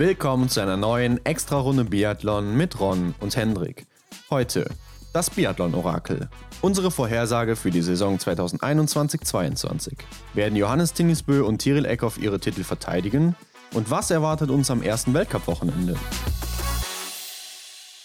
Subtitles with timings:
[0.00, 3.84] Willkommen zu einer neuen Extra-Runde Biathlon mit Ron und Hendrik.
[4.30, 4.64] Heute
[5.12, 6.30] das Biathlon-Orakel.
[6.62, 9.98] Unsere Vorhersage für die Saison 2021-22.
[10.32, 13.36] Werden Johannes Tinnisbö und Tiril Eckhoff ihre Titel verteidigen?
[13.74, 15.96] Und was erwartet uns am ersten Weltcup-Wochenende?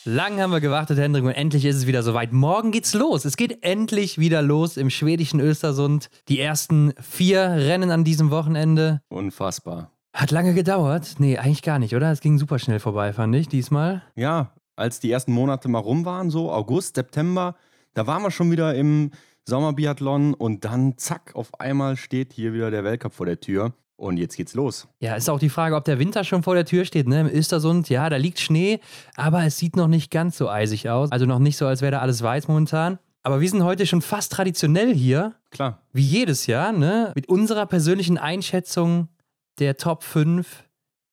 [0.03, 2.33] Lang haben wir gewartet, Hendrik, und endlich ist es wieder soweit.
[2.33, 3.23] Morgen geht's los.
[3.23, 6.09] Es geht endlich wieder los im schwedischen Östersund.
[6.27, 8.99] Die ersten vier Rennen an diesem Wochenende.
[9.07, 9.94] Unfassbar.
[10.15, 11.15] Hat lange gedauert.
[11.17, 12.09] Nee, eigentlich gar nicht, oder?
[12.09, 14.01] Es ging super schnell vorbei, fand ich, diesmal.
[14.15, 17.55] Ja, als die ersten Monate mal rum waren, so August, September,
[17.95, 19.11] da waren wir schon wieder im
[19.43, 23.73] Sommerbiathlon und dann zack, auf einmal steht hier wieder der Weltcup vor der Tür.
[23.97, 24.87] Und jetzt geht's los.
[24.99, 27.09] Ja, ist auch die Frage, ob der Winter schon vor der Tür steht.
[27.09, 27.19] Ne?
[27.19, 28.79] Im Östersund, ja, da liegt Schnee,
[29.17, 31.11] aber es sieht noch nicht ganz so eisig aus.
[31.11, 32.99] Also noch nicht so, als wäre da alles weiß momentan.
[33.23, 35.33] Aber wir sind heute schon fast traditionell hier.
[35.51, 35.81] Klar.
[35.91, 37.11] Wie jedes Jahr, ne?
[37.15, 39.09] Mit unserer persönlichen Einschätzung
[39.59, 40.63] der Top 5,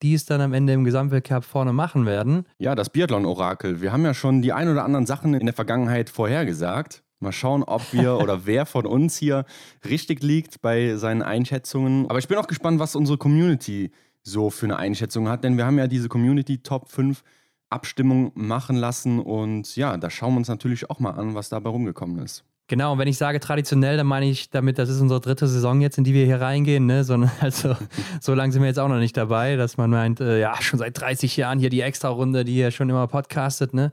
[0.03, 2.47] die es dann am Ende im Gesamtweltcup vorne machen werden.
[2.59, 3.81] Ja, das Biathlon-Orakel.
[3.81, 7.03] Wir haben ja schon die ein oder anderen Sachen in der Vergangenheit vorhergesagt.
[7.21, 9.45] Mal schauen, ob wir oder wer von uns hier
[9.89, 12.11] richtig liegt bei seinen Einschätzungen.
[12.11, 15.67] Aber ich bin auch gespannt, was unsere Community so für eine Einschätzung hat, denn wir
[15.67, 17.23] haben ja diese Community Top 5
[17.71, 21.71] Abstimmung machen lassen und ja, da schauen wir uns natürlich auch mal an, was dabei
[21.71, 22.45] rumgekommen ist.
[22.69, 25.81] Genau, und wenn ich sage traditionell, dann meine ich damit, das ist unsere dritte Saison
[25.81, 26.87] jetzt, in die wir hier reingehen.
[26.87, 27.05] Ne?
[27.05, 27.77] So, also,
[28.21, 30.79] so lange sind wir jetzt auch noch nicht dabei, dass man meint, äh, ja, schon
[30.79, 33.75] seit 30 Jahren hier die Extra-Runde, die ja schon immer podcastet.
[33.75, 33.93] Ne?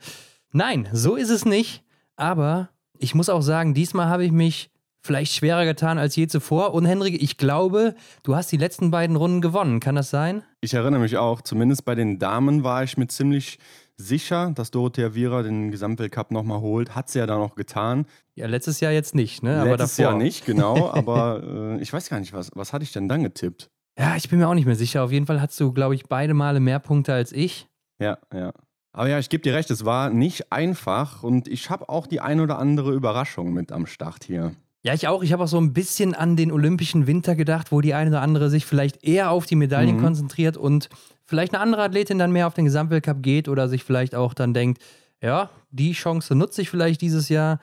[0.52, 1.84] Nein, so ist es nicht.
[2.16, 4.70] Aber ich muss auch sagen, diesmal habe ich mich
[5.02, 6.74] vielleicht schwerer getan als je zuvor.
[6.74, 9.80] Und Henrik, ich glaube, du hast die letzten beiden Runden gewonnen.
[9.80, 10.44] Kann das sein?
[10.62, 11.42] Ich erinnere mich auch.
[11.42, 13.60] Zumindest bei den Damen war ich mir ziemlich
[14.00, 16.96] sicher, dass Dorothea Viera den Gesamtweltcup nochmal holt.
[16.96, 18.06] Hat sie ja dann auch getan.
[18.36, 19.60] Ja, letztes Jahr jetzt nicht, ne?
[19.62, 20.14] Aber letztes davor.
[20.14, 20.90] Jahr nicht, genau.
[20.94, 23.70] Aber äh, ich weiß gar nicht, was, was hatte ich denn dann getippt?
[23.98, 25.04] Ja, ich bin mir auch nicht mehr sicher.
[25.04, 27.68] Auf jeden Fall hast du, glaube ich, beide Male mehr Punkte als ich.
[28.00, 28.54] Ja, ja.
[28.92, 32.22] Aber ja, ich gebe dir recht, es war nicht einfach und ich habe auch die
[32.22, 34.54] ein oder andere Überraschung mit am Start hier.
[34.82, 35.22] Ja, ich auch.
[35.24, 38.22] Ich habe auch so ein bisschen an den Olympischen Winter gedacht, wo die eine oder
[38.22, 40.02] andere sich vielleicht eher auf die Medaillen mhm.
[40.02, 40.90] konzentriert und
[41.30, 44.54] vielleicht eine andere Athletin dann mehr auf den Gesamtweltcup geht oder sich vielleicht auch dann
[44.54, 44.82] denkt,
[45.22, 47.60] ja, die Chance nutze ich vielleicht dieses Jahr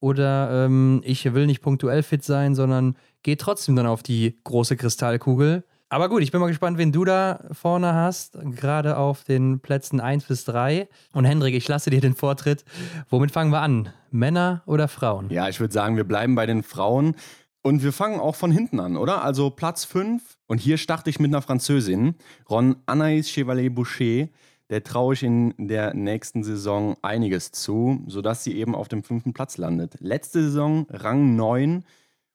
[0.00, 4.76] oder ähm, ich will nicht punktuell fit sein, sondern gehe trotzdem dann auf die große
[4.76, 5.64] Kristallkugel.
[5.92, 10.00] Aber gut, ich bin mal gespannt, wen du da vorne hast, gerade auf den Plätzen
[10.00, 10.88] 1 bis 3.
[11.12, 12.64] Und Hendrik, ich lasse dir den Vortritt.
[13.08, 13.88] Womit fangen wir an?
[14.12, 15.30] Männer oder Frauen?
[15.30, 17.16] Ja, ich würde sagen, wir bleiben bei den Frauen.
[17.62, 19.22] Und wir fangen auch von hinten an, oder?
[19.22, 20.38] Also Platz 5.
[20.46, 22.14] Und hier starte ich mit einer Französin,
[22.48, 24.28] Ron Anaïs Chevalier-Boucher.
[24.70, 29.32] Der traue ich in der nächsten Saison einiges zu, sodass sie eben auf dem fünften
[29.34, 29.96] Platz landet.
[30.00, 31.84] Letzte Saison Rang 9.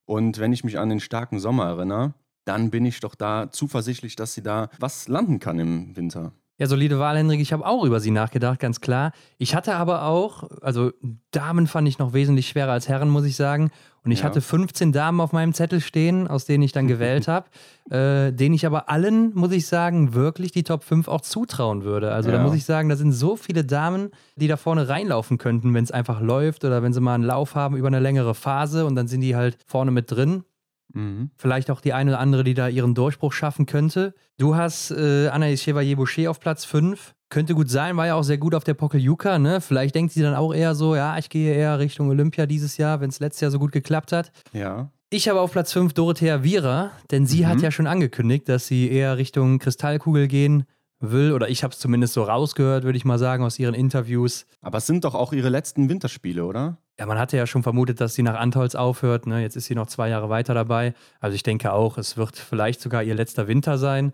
[0.05, 2.13] Und wenn ich mich an den starken Sommer erinnere,
[2.43, 6.33] dann bin ich doch da zuversichtlich, dass sie da was landen kann im Winter.
[6.57, 7.41] Ja, solide Wahl, Henrik.
[7.41, 9.11] Ich habe auch über sie nachgedacht, ganz klar.
[9.37, 10.91] Ich hatte aber auch, also
[11.31, 13.71] Damen fand ich noch wesentlich schwerer als Herren, muss ich sagen.
[14.05, 14.25] Und ich ja.
[14.25, 17.47] hatte 15 Damen auf meinem Zettel stehen, aus denen ich dann gewählt habe,
[17.89, 22.13] äh, denen ich aber allen, muss ich sagen, wirklich die Top 5 auch zutrauen würde.
[22.13, 22.37] Also ja.
[22.37, 25.83] da muss ich sagen, da sind so viele Damen, die da vorne reinlaufen könnten, wenn
[25.83, 28.95] es einfach läuft oder wenn sie mal einen Lauf haben über eine längere Phase und
[28.95, 30.45] dann sind die halt vorne mit drin.
[30.93, 31.31] Mhm.
[31.37, 34.13] Vielleicht auch die eine oder andere, die da ihren Durchbruch schaffen könnte.
[34.37, 37.13] Du hast äh, Anaïs Chevalier-Boucher auf Platz 5.
[37.29, 39.59] Könnte gut sein, war ja auch sehr gut auf der Pokeljuka, ne?
[39.59, 43.01] Vielleicht denkt sie dann auch eher so, ja, ich gehe eher Richtung Olympia dieses Jahr,
[43.01, 44.31] wenn es letztes Jahr so gut geklappt hat.
[44.53, 44.91] Ja.
[45.09, 47.47] Ich habe auf Platz 5 Dorothea Viera, denn sie mhm.
[47.47, 50.65] hat ja schon angekündigt, dass sie eher Richtung Kristallkugel gehen
[50.99, 54.45] will, oder ich habe es zumindest so rausgehört, würde ich mal sagen, aus ihren Interviews.
[54.61, 56.77] Aber es sind doch auch ihre letzten Winterspiele, oder?
[56.97, 59.27] Ja, man hatte ja schon vermutet, dass sie nach Antolz aufhört.
[59.27, 59.41] Ne?
[59.41, 60.93] Jetzt ist sie noch zwei Jahre weiter dabei.
[61.19, 64.13] Also ich denke auch, es wird vielleicht sogar ihr letzter Winter sein.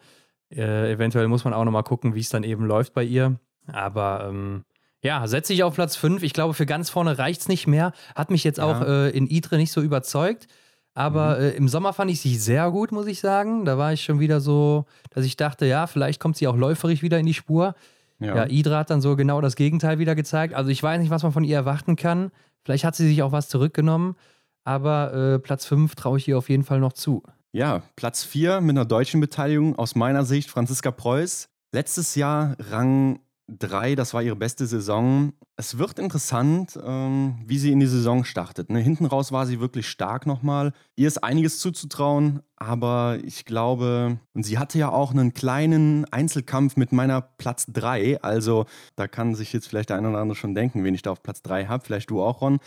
[0.50, 3.40] Äh, eventuell muss man auch nochmal gucken, wie es dann eben läuft bei ihr.
[3.72, 4.64] Aber ähm,
[5.04, 6.24] ja, setze ich auf Platz 5.
[6.24, 7.94] Ich glaube, für ganz vorne reicht es nicht mehr.
[8.16, 8.66] Hat mich jetzt ja.
[8.66, 10.48] auch äh, in Idre nicht so überzeugt.
[10.94, 11.44] Aber mhm.
[11.44, 13.66] äh, im Sommer fand ich sie sehr gut, muss ich sagen.
[13.66, 17.02] Da war ich schon wieder so, dass ich dachte, ja, vielleicht kommt sie auch läuferig
[17.02, 17.76] wieder in die Spur.
[18.22, 18.36] Ja.
[18.36, 20.54] ja, Idra hat dann so genau das Gegenteil wieder gezeigt.
[20.54, 22.32] Also ich weiß nicht, was man von ihr erwarten kann.
[22.64, 24.16] Vielleicht hat sie sich auch was zurückgenommen.
[24.64, 27.24] Aber äh, Platz 5 traue ich ihr auf jeden Fall noch zu.
[27.52, 31.50] Ja, Platz 4 mit einer deutschen Beteiligung aus meiner Sicht Franziska Preuß.
[31.72, 33.20] Letztes Jahr Rang
[33.60, 35.34] 3, das war ihre beste Saison.
[35.56, 38.70] Es wird interessant, ähm, wie sie in die Saison startet.
[38.70, 38.80] Ne?
[38.80, 40.74] Hinten raus war sie wirklich stark nochmal.
[40.96, 46.78] Ihr ist einiges zuzutrauen, aber ich glaube, und sie hatte ja auch einen kleinen Einzelkampf
[46.78, 48.22] mit meiner Platz 3.
[48.22, 48.66] Also
[48.96, 51.24] da kann sich jetzt vielleicht der eine oder andere schon denken, wen ich da auf
[51.24, 51.84] Platz 3 habe.
[51.84, 52.60] Vielleicht du auch, Ron.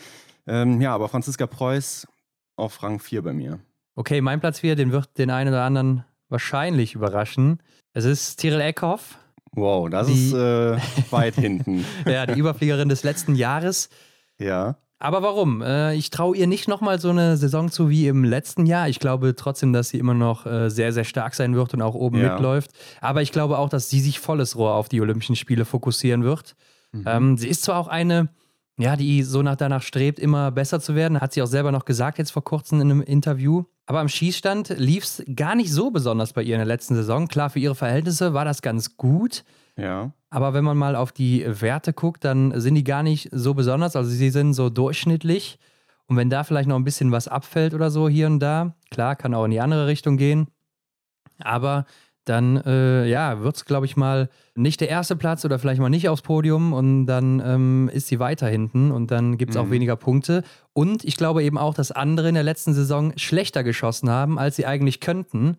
[0.47, 2.07] Ähm, ja, aber Franziska Preuß
[2.55, 3.59] auf Rang 4 bei mir.
[3.95, 7.61] Okay, mein Platz 4, den wird den einen oder anderen wahrscheinlich überraschen.
[7.93, 9.17] Es ist Tyrell Eckhoff
[9.55, 10.77] Wow, das die, ist äh,
[11.11, 11.85] weit hinten.
[12.05, 13.89] ja, die Überfliegerin des letzten Jahres.
[14.37, 14.77] Ja.
[14.99, 15.61] Aber warum?
[15.61, 18.87] Äh, ich traue ihr nicht nochmal so eine Saison zu wie im letzten Jahr.
[18.87, 21.95] Ich glaube trotzdem, dass sie immer noch äh, sehr, sehr stark sein wird und auch
[21.95, 22.33] oben ja.
[22.33, 22.71] mitläuft.
[23.01, 26.55] Aber ich glaube auch, dass sie sich volles Rohr auf die Olympischen Spiele fokussieren wird.
[26.91, 27.03] Mhm.
[27.05, 28.29] Ähm, sie ist zwar auch eine,
[28.77, 31.19] ja, die so nach danach strebt, immer besser zu werden.
[31.19, 33.65] Hat sie auch selber noch gesagt, jetzt vor kurzem in einem Interview.
[33.85, 37.27] Aber am Schießstand lief es gar nicht so besonders bei ihr in der letzten Saison.
[37.27, 39.43] Klar, für ihre Verhältnisse war das ganz gut.
[39.77, 40.11] Ja.
[40.29, 43.95] Aber wenn man mal auf die Werte guckt, dann sind die gar nicht so besonders.
[43.95, 45.59] Also sie sind so durchschnittlich.
[46.07, 49.15] Und wenn da vielleicht noch ein bisschen was abfällt oder so hier und da, klar,
[49.15, 50.47] kann auch in die andere Richtung gehen.
[51.39, 51.85] Aber
[52.25, 55.89] dann äh, ja, wird es, glaube ich, mal nicht der erste Platz oder vielleicht mal
[55.89, 59.63] nicht aufs Podium und dann ähm, ist sie weiter hinten und dann gibt es mhm.
[59.63, 60.43] auch weniger Punkte.
[60.73, 64.55] Und ich glaube eben auch, dass andere in der letzten Saison schlechter geschossen haben, als
[64.55, 65.57] sie eigentlich könnten.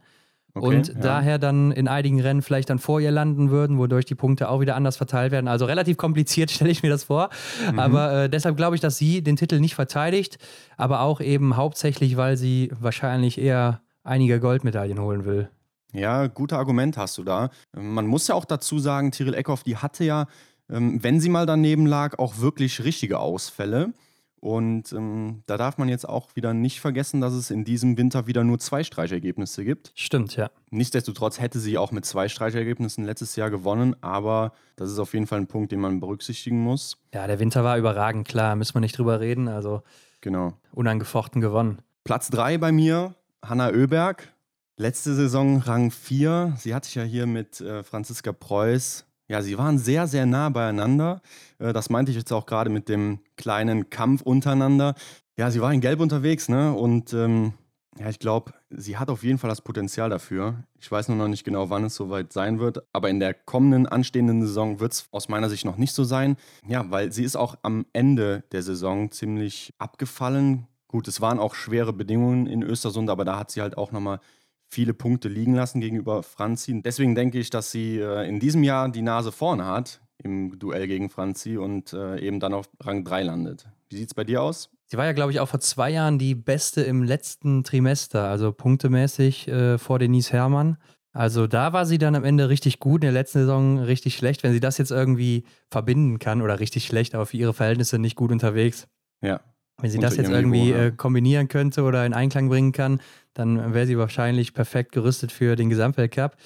[0.54, 0.94] Okay, und ja.
[0.94, 4.60] daher dann in einigen Rennen vielleicht dann vor ihr landen würden, wodurch die Punkte auch
[4.60, 5.48] wieder anders verteilt werden.
[5.48, 7.28] Also relativ kompliziert stelle ich mir das vor.
[7.70, 7.78] Mhm.
[7.78, 10.38] Aber äh, deshalb glaube ich, dass sie den Titel nicht verteidigt,
[10.78, 15.50] aber auch eben hauptsächlich, weil sie wahrscheinlich eher einige Goldmedaillen holen will.
[15.96, 17.50] Ja, gute Argument hast du da.
[17.74, 20.26] Man muss ja auch dazu sagen, Tyrell Eckhoff, die hatte ja,
[20.68, 23.94] ähm, wenn sie mal daneben lag, auch wirklich richtige Ausfälle.
[24.38, 28.26] Und ähm, da darf man jetzt auch wieder nicht vergessen, dass es in diesem Winter
[28.26, 29.92] wieder nur zwei Streichergebnisse gibt.
[29.94, 30.50] Stimmt, ja.
[30.70, 35.26] Nichtsdestotrotz hätte sie auch mit zwei Streichergebnissen letztes Jahr gewonnen, aber das ist auf jeden
[35.26, 36.98] Fall ein Punkt, den man berücksichtigen muss.
[37.14, 39.48] Ja, der Winter war überragend, klar, müssen wir nicht drüber reden.
[39.48, 39.82] Also
[40.20, 40.52] genau.
[40.72, 41.80] unangefochten gewonnen.
[42.04, 44.35] Platz drei bei mir, Hanna Oeberg.
[44.78, 46.54] Letzte Saison Rang 4.
[46.58, 50.48] Sie hatte sich ja hier mit äh, Franziska Preuß ja, sie waren sehr, sehr nah
[50.50, 51.20] beieinander.
[51.58, 54.94] Äh, das meinte ich jetzt auch gerade mit dem kleinen Kampf untereinander.
[55.36, 56.72] Ja, sie war in Gelb unterwegs, ne?
[56.72, 57.52] Und ähm,
[57.98, 60.64] ja, ich glaube, sie hat auf jeden Fall das Potenzial dafür.
[60.78, 63.86] Ich weiß nur noch nicht genau, wann es soweit sein wird, aber in der kommenden
[63.86, 66.36] anstehenden Saison wird es aus meiner Sicht noch nicht so sein.
[66.66, 70.68] Ja, weil sie ist auch am Ende der Saison ziemlich abgefallen.
[70.88, 74.20] Gut, es waren auch schwere Bedingungen in Östersund, aber da hat sie halt auch nochmal
[74.68, 76.80] viele Punkte liegen lassen gegenüber Franzi.
[76.82, 80.86] Deswegen denke ich, dass sie äh, in diesem Jahr die Nase vorne hat im Duell
[80.86, 83.68] gegen Franzi und äh, eben dann auf Rang 3 landet.
[83.88, 84.70] Wie sieht es bei dir aus?
[84.86, 88.52] Sie war ja, glaube ich, auch vor zwei Jahren die beste im letzten Trimester, also
[88.52, 90.78] punktemäßig äh, vor Denise Herrmann.
[91.12, 94.42] Also da war sie dann am Ende richtig gut, in der letzten Saison richtig schlecht.
[94.42, 98.16] Wenn sie das jetzt irgendwie verbinden kann oder richtig schlecht, aber für ihre Verhältnisse nicht
[98.16, 98.86] gut unterwegs.
[99.22, 99.40] Ja,
[99.80, 100.84] wenn sie das jetzt irgendwie Niveau, ja.
[100.86, 103.00] äh, kombinieren könnte oder in Einklang bringen kann,
[103.34, 106.36] dann wäre sie wahrscheinlich perfekt gerüstet für den Gesamtweltcup.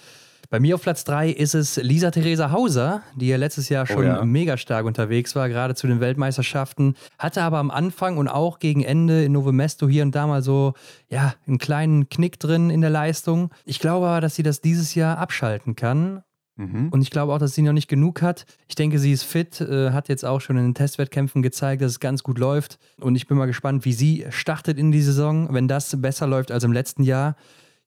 [0.50, 3.92] Bei mir auf Platz 3 ist es Lisa Theresa Hauser, die ja letztes Jahr oh
[3.92, 4.24] schon oh ja.
[4.24, 6.96] mega stark unterwegs war, gerade zu den Weltmeisterschaften.
[7.18, 10.42] Hatte aber am Anfang und auch gegen Ende in Novo Mesto hier und da mal
[10.42, 10.74] so,
[11.08, 13.50] ja, einen kleinen Knick drin in der Leistung.
[13.64, 16.24] Ich glaube aber, dass sie das dieses Jahr abschalten kann
[16.60, 16.88] Mhm.
[16.90, 18.44] Und ich glaube auch, dass sie noch nicht genug hat.
[18.68, 21.92] Ich denke, sie ist fit, äh, hat jetzt auch schon in den Testwettkämpfen gezeigt, dass
[21.92, 22.78] es ganz gut läuft.
[23.00, 25.52] Und ich bin mal gespannt, wie sie startet in die Saison.
[25.52, 27.34] Wenn das besser läuft als im letzten Jahr,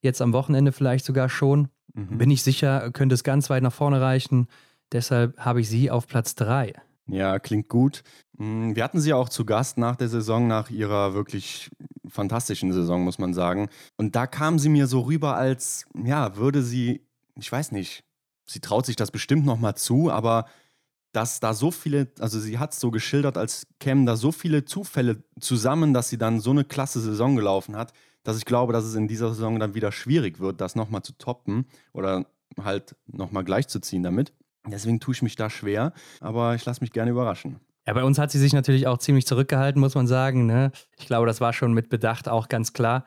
[0.00, 2.18] jetzt am Wochenende vielleicht sogar schon, mhm.
[2.18, 4.48] bin ich sicher, könnte es ganz weit nach vorne reichen.
[4.90, 6.72] Deshalb habe ich sie auf Platz 3.
[7.06, 8.02] Ja, klingt gut.
[8.38, 11.70] Mm, wir hatten sie auch zu Gast nach der Saison, nach ihrer wirklich
[12.08, 13.68] fantastischen Saison, muss man sagen.
[13.96, 17.02] Und da kam sie mir so rüber, als, ja, würde sie,
[17.36, 18.04] ich weiß nicht,
[18.46, 20.46] sie traut sich das bestimmt nochmal zu, aber
[21.12, 24.64] dass da so viele, also sie hat es so geschildert, als kämen da so viele
[24.64, 27.92] Zufälle zusammen, dass sie dann so eine klasse Saison gelaufen hat,
[28.24, 31.12] dass ich glaube, dass es in dieser Saison dann wieder schwierig wird, das nochmal zu
[31.16, 32.26] toppen oder
[32.62, 34.32] halt nochmal gleichzuziehen damit.
[34.66, 37.60] Deswegen tue ich mich da schwer, aber ich lasse mich gerne überraschen.
[37.86, 40.46] Ja, bei uns hat sie sich natürlich auch ziemlich zurückgehalten, muss man sagen.
[40.46, 40.72] Ne?
[40.98, 43.04] Ich glaube, das war schon mit Bedacht auch ganz klar.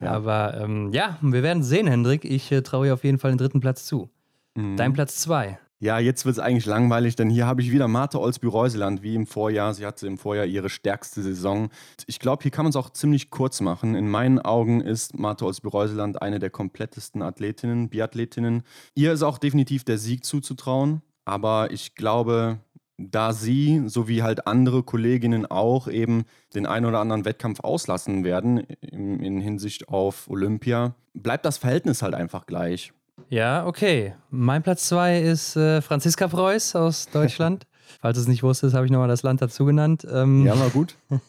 [0.00, 0.12] Ja.
[0.12, 2.24] Aber ähm, ja, wir werden sehen, Hendrik.
[2.24, 4.10] Ich äh, traue ihr auf jeden Fall den dritten Platz zu.
[4.54, 4.76] Mhm.
[4.76, 5.58] Dein Platz zwei.
[5.80, 9.26] Ja, jetzt wird es eigentlich langweilig, denn hier habe ich wieder Marte Olsby-Reuseland, wie im
[9.26, 9.74] Vorjahr.
[9.74, 11.68] Sie hatte im Vorjahr ihre stärkste Saison.
[12.06, 13.94] Ich glaube, hier kann man es auch ziemlich kurz machen.
[13.94, 18.62] In meinen Augen ist Marte Olsby-Reuseland eine der komplettesten Athletinnen, Biathletinnen.
[18.94, 22.60] Ihr ist auch definitiv der Sieg zuzutrauen, aber ich glaube,
[22.96, 28.58] da sie, sowie halt andere Kolleginnen auch, eben den einen oder anderen Wettkampf auslassen werden
[28.80, 32.92] in, in Hinsicht auf Olympia, bleibt das Verhältnis halt einfach gleich.
[33.28, 34.14] Ja, okay.
[34.30, 37.66] Mein Platz zwei ist äh, Franziska Preuß aus Deutschland.
[38.00, 40.06] Falls du es nicht wusstest, habe ich nochmal das Land dazu genannt.
[40.10, 40.96] Ähm, ja, war gut.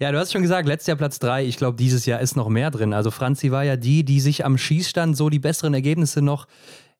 [0.00, 1.44] ja, du hast schon gesagt, letztes Jahr Platz drei.
[1.44, 2.92] Ich glaube, dieses Jahr ist noch mehr drin.
[2.92, 6.46] Also Franzi war ja die, die sich am Schießstand so die besseren Ergebnisse noch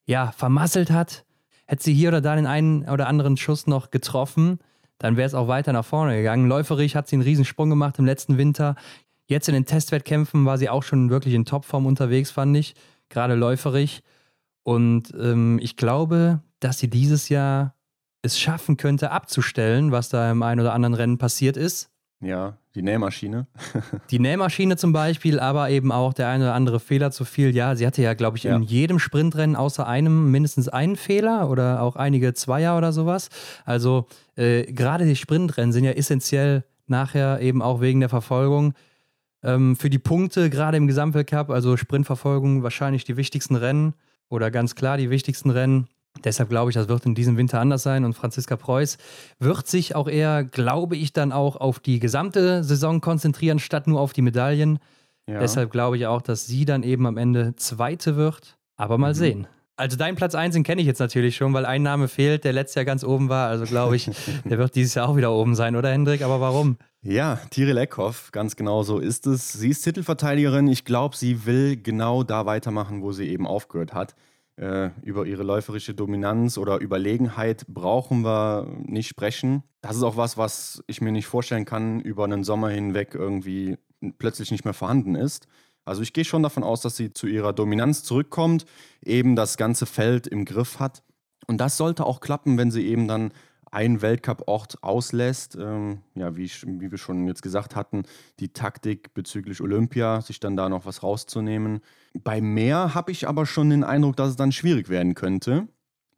[0.06, 1.24] ja, vermasselt hat.
[1.66, 4.58] Hätte sie hier oder da den einen oder anderen Schuss noch getroffen,
[4.98, 6.48] dann wäre es auch weiter nach vorne gegangen.
[6.48, 8.74] Läuferig hat sie einen Riesensprung gemacht im letzten Winter.
[9.26, 12.74] Jetzt in den Testwettkämpfen war sie auch schon wirklich in Topform unterwegs, fand ich
[13.10, 14.02] gerade läuferig.
[14.62, 17.74] Und ähm, ich glaube, dass sie dieses Jahr
[18.22, 21.90] es schaffen könnte, abzustellen, was da im einen oder anderen Rennen passiert ist.
[22.22, 23.46] Ja, die Nähmaschine.
[24.10, 27.54] die Nähmaschine zum Beispiel, aber eben auch der eine oder andere Fehler zu viel.
[27.56, 28.54] Ja, sie hatte ja, glaube ich, ja.
[28.54, 33.30] in jedem Sprintrennen außer einem mindestens einen Fehler oder auch einige Zweier oder sowas.
[33.64, 38.74] Also äh, gerade die Sprintrennen sind ja essentiell nachher eben auch wegen der Verfolgung.
[39.42, 43.94] Ähm, für die Punkte, gerade im Gesamtweltcup, also Sprintverfolgung, wahrscheinlich die wichtigsten Rennen
[44.28, 45.88] oder ganz klar die wichtigsten Rennen.
[46.24, 48.04] Deshalb glaube ich, das wird in diesem Winter anders sein.
[48.04, 48.98] Und Franziska Preuß
[49.38, 54.00] wird sich auch eher, glaube ich, dann auch auf die gesamte Saison konzentrieren, statt nur
[54.00, 54.78] auf die Medaillen.
[55.26, 55.38] Ja.
[55.38, 58.56] Deshalb glaube ich auch, dass sie dann eben am Ende Zweite wird.
[58.76, 59.18] Aber mal mhm.
[59.18, 59.46] sehen.
[59.80, 62.52] Also dein Platz 1, den kenne ich jetzt natürlich schon, weil ein Name fehlt, der
[62.52, 63.48] letztes Jahr ganz oben war.
[63.48, 64.10] Also glaube ich,
[64.44, 66.20] der wird dieses Jahr auch wieder oben sein, oder Hendrik?
[66.20, 66.76] Aber warum?
[67.00, 69.54] Ja, Tiril Eckhoff, ganz genau so ist es.
[69.54, 70.68] Sie ist Titelverteidigerin.
[70.68, 74.14] Ich glaube, sie will genau da weitermachen, wo sie eben aufgehört hat.
[74.56, 79.62] Äh, über ihre läuferische Dominanz oder Überlegenheit brauchen wir nicht sprechen.
[79.80, 83.78] Das ist auch was, was ich mir nicht vorstellen kann, über einen Sommer hinweg irgendwie
[84.18, 85.46] plötzlich nicht mehr vorhanden ist.
[85.84, 88.64] Also ich gehe schon davon aus, dass sie zu ihrer Dominanz zurückkommt,
[89.04, 91.02] eben das ganze Feld im Griff hat.
[91.46, 93.32] Und das sollte auch klappen, wenn sie eben dann
[93.70, 95.56] einen Weltcup-Ort auslässt.
[95.56, 98.02] Ähm, ja, wie, wie wir schon jetzt gesagt hatten,
[98.40, 101.80] die Taktik bezüglich Olympia, sich dann da noch was rauszunehmen.
[102.14, 105.68] Bei mehr habe ich aber schon den Eindruck, dass es dann schwierig werden könnte.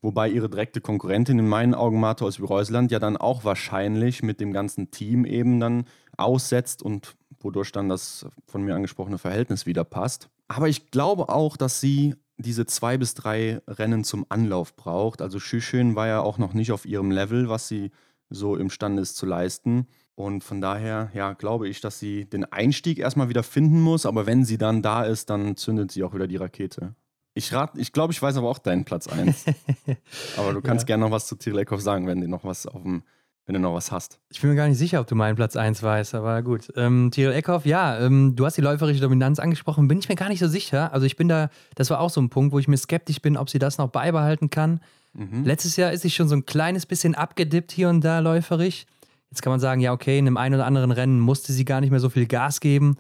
[0.01, 4.41] Wobei ihre direkte Konkurrentin in meinen Augen Martha aus Reusland ja dann auch wahrscheinlich mit
[4.41, 5.85] dem ganzen Team eben dann
[6.17, 10.29] aussetzt und wodurch dann das von mir angesprochene Verhältnis wieder passt.
[10.49, 15.23] Aber ich glaube auch, dass sie diese zwei bis drei Rennen zum Anlauf braucht.
[15.23, 17.91] Also Schüschön war ja auch noch nicht auf ihrem Level, was sie
[18.31, 19.87] so imstande ist zu leisten.
[20.15, 24.27] Und von daher, ja, glaube ich, dass sie den Einstieg erstmal wieder finden muss, aber
[24.27, 26.95] wenn sie dann da ist, dann zündet sie auch wieder die Rakete.
[27.35, 29.47] Ich rat, ich glaube, ich weiß aber auch deinen Platz 1.
[30.37, 30.89] aber du kannst ja.
[30.89, 33.05] gerne noch was zu Tirlekov sagen, wenn dir noch was auf dem
[33.47, 34.21] wenn du noch was hast.
[34.31, 36.73] Ich bin mir gar nicht sicher, ob du meinen Platz 1 weißt, aber gut.
[36.77, 40.29] Ähm, Tyrell Eckhoff, ja, ähm, du hast die läuferische Dominanz angesprochen, bin ich mir gar
[40.29, 40.93] nicht so sicher.
[40.93, 43.37] Also ich bin da, das war auch so ein Punkt, wo ich mir skeptisch bin,
[43.37, 44.81] ob sie das noch beibehalten kann.
[45.15, 45.45] Mhm.
[45.45, 48.85] Letztes Jahr ist sie schon so ein kleines bisschen abgedippt hier und da läuferisch.
[49.31, 51.81] Jetzt kann man sagen, ja, okay, in einem einen oder anderen Rennen musste sie gar
[51.81, 52.97] nicht mehr so viel Gas geben.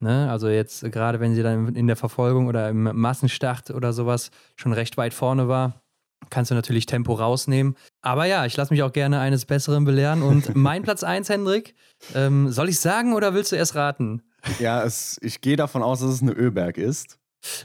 [0.00, 0.30] Ne?
[0.30, 4.72] Also jetzt gerade, wenn sie dann in der Verfolgung oder im Massenstart oder sowas schon
[4.72, 5.82] recht weit vorne war
[6.30, 7.76] kannst du natürlich Tempo rausnehmen.
[8.02, 10.22] Aber ja, ich lasse mich auch gerne eines Besseren belehren.
[10.22, 11.74] Und mein Platz 1, Hendrik,
[12.14, 14.22] ähm, soll ich sagen oder willst du erst raten?
[14.58, 17.18] Ja, es, ich gehe davon aus, dass es eine Öberg ist.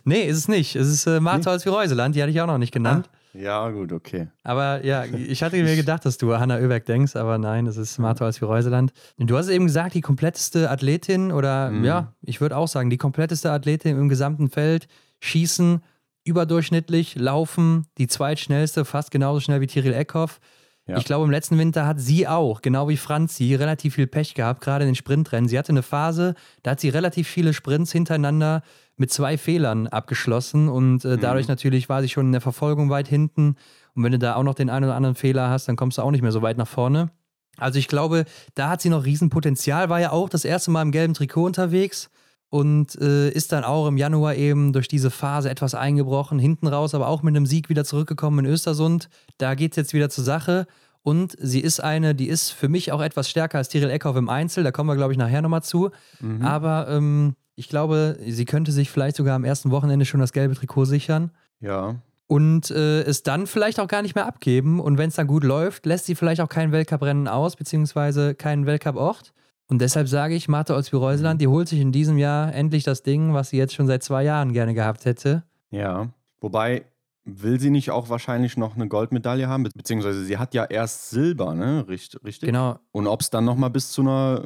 [0.03, 0.75] Nee, ist es nicht.
[0.75, 3.10] Es ist äh, Martholz wie Reuseland, die hatte ich auch noch nicht genannt.
[3.12, 4.27] Ah, ja, gut, okay.
[4.44, 7.98] Aber ja, ich hatte mir gedacht, dass du Hanna Öberg denkst, aber nein, es ist
[8.00, 8.91] Martholz wie Reuseland.
[9.17, 11.84] Du hast eben gesagt, die kompletteste Athletin oder mhm.
[11.84, 14.88] ja, ich würde auch sagen, die kompletteste Athletin im gesamten Feld,
[15.20, 15.82] Schießen,
[16.27, 20.39] überdurchschnittlich, laufen, die zweitschnellste, fast genauso schnell wie Tiril Eckhoff.
[20.88, 20.98] Ja.
[20.98, 24.62] Ich glaube, im letzten Winter hat sie auch, genau wie Franzi, relativ viel Pech gehabt,
[24.62, 25.50] gerade in den Sprintrennen.
[25.50, 28.62] Sie hatte eine Phase, da hat sie relativ viele Sprints hintereinander
[28.96, 31.51] mit zwei Fehlern abgeschlossen und äh, dadurch mhm.
[31.51, 33.55] natürlich war sie schon in der Verfolgung weit hinten.
[33.96, 36.03] Und wenn du da auch noch den einen oder anderen Fehler hast, dann kommst du
[36.03, 37.12] auch nicht mehr so weit nach vorne.
[37.57, 40.91] Also ich glaube, da hat sie noch Riesenpotenzial, war ja auch das erste Mal im
[40.91, 42.10] gelben Trikot unterwegs
[42.50, 46.96] und äh, ist dann auch im Januar eben durch diese Phase etwas eingebrochen, hinten raus,
[46.96, 49.10] aber auch mit einem Sieg wieder zurückgekommen in Östersund.
[49.38, 50.68] Da geht es jetzt wieder zur Sache.
[51.04, 54.27] Und sie ist eine, die ist für mich auch etwas stärker als Tyrell Eckhoff im
[54.27, 54.63] Einzel.
[54.63, 55.92] Da kommen wir, glaube ich, nachher nochmal zu.
[56.20, 56.42] Mhm.
[56.42, 60.56] Aber ähm, ich glaube, sie könnte sich vielleicht sogar am ersten Wochenende schon das gelbe
[60.56, 61.32] Trikot sichern.
[61.62, 61.96] Ja.
[62.27, 64.82] Und äh, es dann vielleicht auch gar nicht mehr abgeben.
[64.82, 68.66] Und wenn es dann gut läuft, lässt sie vielleicht auch kein Weltcuprennen aus, beziehungsweise keinen
[68.66, 69.34] Weltcuport.
[69.70, 73.34] Und deshalb sage ich, Martha Olsby-Reuseland, die holt sich in diesem Jahr endlich das Ding,
[73.34, 75.44] was sie jetzt schon seit zwei Jahren gerne gehabt hätte.
[75.72, 76.10] Ja,
[76.40, 76.86] wobei
[77.26, 79.64] will sie nicht auch wahrscheinlich noch eine Goldmedaille haben?
[79.64, 81.86] Beziehungsweise sie hat ja erst Silber, ne?
[81.88, 82.40] Richtig?
[82.40, 82.80] Genau.
[82.92, 84.44] Und ob es dann nochmal bis zu einer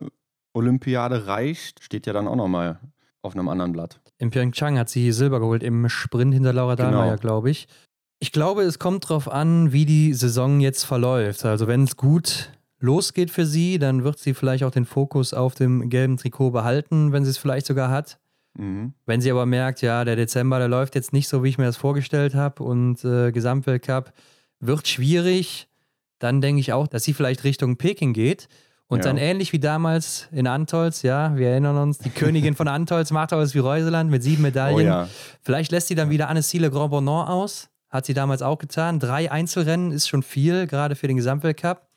[0.54, 2.80] Olympiade reicht, steht ja dann auch nochmal
[3.22, 4.01] auf einem anderen Blatt.
[4.18, 7.22] In Pyeongchang hat sie Silber geholt im Sprint hinter Laura Dahlmeier, genau.
[7.22, 7.68] glaube ich.
[8.20, 11.46] Ich glaube, es kommt darauf an, wie die Saison jetzt verläuft.
[11.46, 15.55] Also wenn es gut losgeht für sie, dann wird sie vielleicht auch den Fokus auf
[15.55, 18.19] dem gelben Trikot behalten, wenn sie es vielleicht sogar hat.
[18.57, 18.93] Mhm.
[19.05, 21.65] Wenn sie aber merkt, ja, der Dezember, der läuft jetzt nicht so, wie ich mir
[21.65, 24.11] das vorgestellt habe und äh, Gesamtweltcup
[24.59, 25.67] wird schwierig,
[26.19, 28.47] dann denke ich auch, dass sie vielleicht Richtung Peking geht.
[28.88, 29.03] Und ja.
[29.05, 33.31] dann ähnlich wie damals in Antolz, ja, wir erinnern uns, die Königin von Antolz macht
[33.31, 34.75] aus wie Reuseland mit sieben Medaillen.
[34.75, 35.07] Oh ja.
[35.41, 37.69] Vielleicht lässt sie dann wieder Anne-Cile Grand Bonnant aus.
[37.89, 39.00] Hat sie damals auch getan.
[39.00, 41.88] Drei Einzelrennen ist schon viel, gerade für den Gesamtweltcup.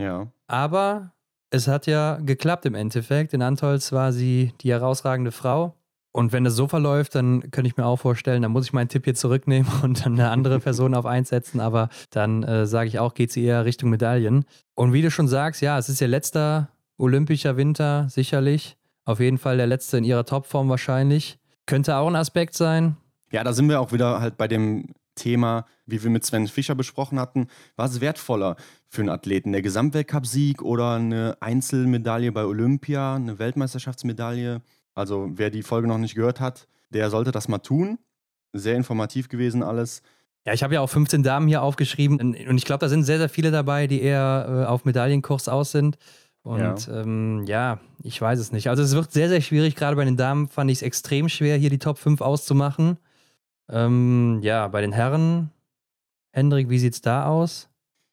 [0.00, 0.28] Ja.
[0.46, 1.12] Aber
[1.50, 3.34] es hat ja geklappt im Endeffekt.
[3.34, 5.74] In Antolz war sie die herausragende Frau.
[6.12, 8.88] Und wenn das so verläuft, dann könnte ich mir auch vorstellen, dann muss ich meinen
[8.88, 11.60] Tipp hier zurücknehmen und dann eine andere Person auf eins setzen.
[11.60, 14.44] Aber dann äh, sage ich auch, geht sie eher Richtung Medaillen.
[14.74, 18.76] Und wie du schon sagst, ja, es ist ihr letzter olympischer Winter, sicherlich.
[19.04, 21.38] Auf jeden Fall der letzte in ihrer Topform wahrscheinlich.
[21.66, 22.96] Könnte auch ein Aspekt sein.
[23.32, 24.86] Ja, da sind wir auch wieder halt bei dem
[25.20, 27.48] Thema, wie wir mit Sven Fischer besprochen hatten.
[27.76, 28.56] Was wertvoller
[28.88, 29.52] für einen Athleten?
[29.52, 34.62] Der Gesamtweltcup-Sieg oder eine Einzelmedaille bei Olympia, eine Weltmeisterschaftsmedaille?
[34.94, 37.98] Also wer die Folge noch nicht gehört hat, der sollte das mal tun.
[38.52, 40.02] Sehr informativ gewesen alles.
[40.46, 43.18] Ja, ich habe ja auch 15 Damen hier aufgeschrieben und ich glaube, da sind sehr,
[43.18, 45.98] sehr viele dabei, die eher äh, auf Medaillenkurs aus sind.
[46.42, 47.02] Und ja.
[47.02, 47.80] Ähm, ja.
[48.02, 48.68] ich weiß es nicht.
[48.68, 49.76] Also es wird sehr, sehr schwierig.
[49.76, 52.98] Gerade bei den Damen fand ich es extrem schwer, hier die Top 5 auszumachen.
[53.70, 55.50] Ähm, ja, bei den Herren,
[56.32, 57.68] Hendrik, wie sieht es da aus?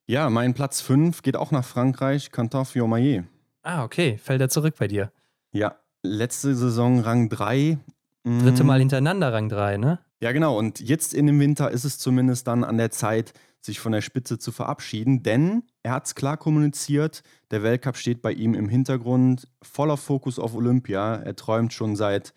[0.05, 3.23] Ja, mein Platz 5 geht auch nach Frankreich, Quentin Fiomayer.
[3.63, 4.17] Ah, okay.
[4.17, 5.11] Fällt er zurück bei dir?
[5.51, 7.77] Ja, letzte Saison Rang 3.
[8.23, 9.99] Dritte Mal hintereinander Rang 3, ne?
[10.19, 10.57] Ja, genau.
[10.57, 14.01] Und jetzt in dem Winter ist es zumindest dann an der Zeit, sich von der
[14.01, 18.69] Spitze zu verabschieden, denn er hat es klar kommuniziert, der Weltcup steht bei ihm im
[18.69, 21.15] Hintergrund, voller Fokus auf Olympia.
[21.15, 22.33] Er träumt schon seit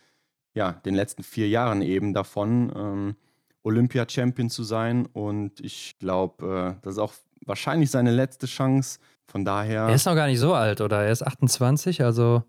[0.55, 3.17] ja, den letzten vier Jahren eben davon, ähm,
[3.63, 5.07] Olympia-Champion zu sein.
[5.07, 7.15] Und ich glaube, äh, das ist auch
[7.45, 8.99] wahrscheinlich seine letzte Chance.
[9.27, 9.83] Von daher.
[9.83, 11.05] Er ist noch gar nicht so alt, oder?
[11.05, 12.43] Er ist 28, also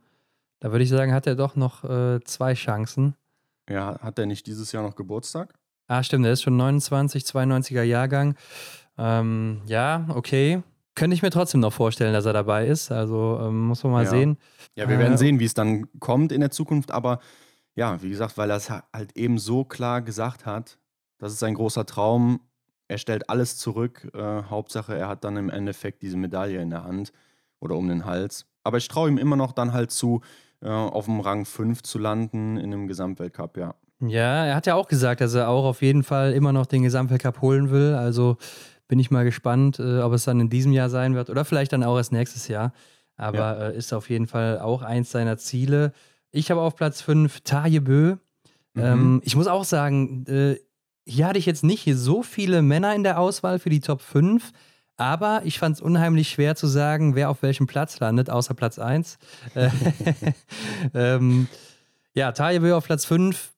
[0.60, 3.16] da würde ich sagen, hat er doch noch äh, zwei Chancen.
[3.70, 5.54] Ja, hat er nicht dieses Jahr noch Geburtstag?
[5.88, 8.36] Ah, stimmt, er ist schon 29, 92er Jahrgang.
[8.98, 10.64] Ähm, ja, okay.
[10.96, 12.92] Könnte ich mir trotzdem noch vorstellen, dass er dabei ist.
[12.92, 14.10] Also ähm, muss man mal ja.
[14.10, 14.38] sehen.
[14.76, 16.92] Ja, wir werden äh, sehen, wie es dann kommt in der Zukunft.
[16.92, 17.20] Aber
[17.76, 20.78] ja, wie gesagt, weil er es halt eben so klar gesagt hat,
[21.18, 22.42] das ist sein großer Traum.
[22.88, 24.10] Er stellt alles zurück.
[24.14, 27.14] Äh, Hauptsache, er hat dann im Endeffekt diese Medaille in der Hand
[27.60, 28.48] oder um den Hals.
[28.64, 30.22] Aber ich traue ihm immer noch dann halt zu,
[30.62, 33.76] äh, auf dem Rang 5 zu landen in einem Gesamtweltcup, ja.
[34.00, 36.82] Ja, er hat ja auch gesagt, dass er auch auf jeden Fall immer noch den
[36.82, 37.94] Gesamtweltcup holen will.
[37.94, 38.38] Also
[38.88, 41.72] bin ich mal gespannt, äh, ob es dann in diesem Jahr sein wird oder vielleicht
[41.72, 42.74] dann auch erst nächstes Jahr.
[43.16, 43.68] Aber ja.
[43.70, 45.94] äh, ist auf jeden Fall auch eins seiner Ziele.
[46.32, 48.16] Ich habe auf Platz 5 Taje Bö.
[48.74, 48.82] Mhm.
[48.82, 50.58] Ähm, ich muss auch sagen, äh,
[51.06, 54.52] hier hatte ich jetzt nicht so viele Männer in der Auswahl für die Top 5.
[54.98, 58.78] Aber ich fand es unheimlich schwer zu sagen, wer auf welchem Platz landet, außer Platz
[58.78, 59.18] 1.
[59.56, 59.70] Äh,
[60.94, 61.48] ähm,
[62.14, 63.52] ja, Taje auf Platz 5.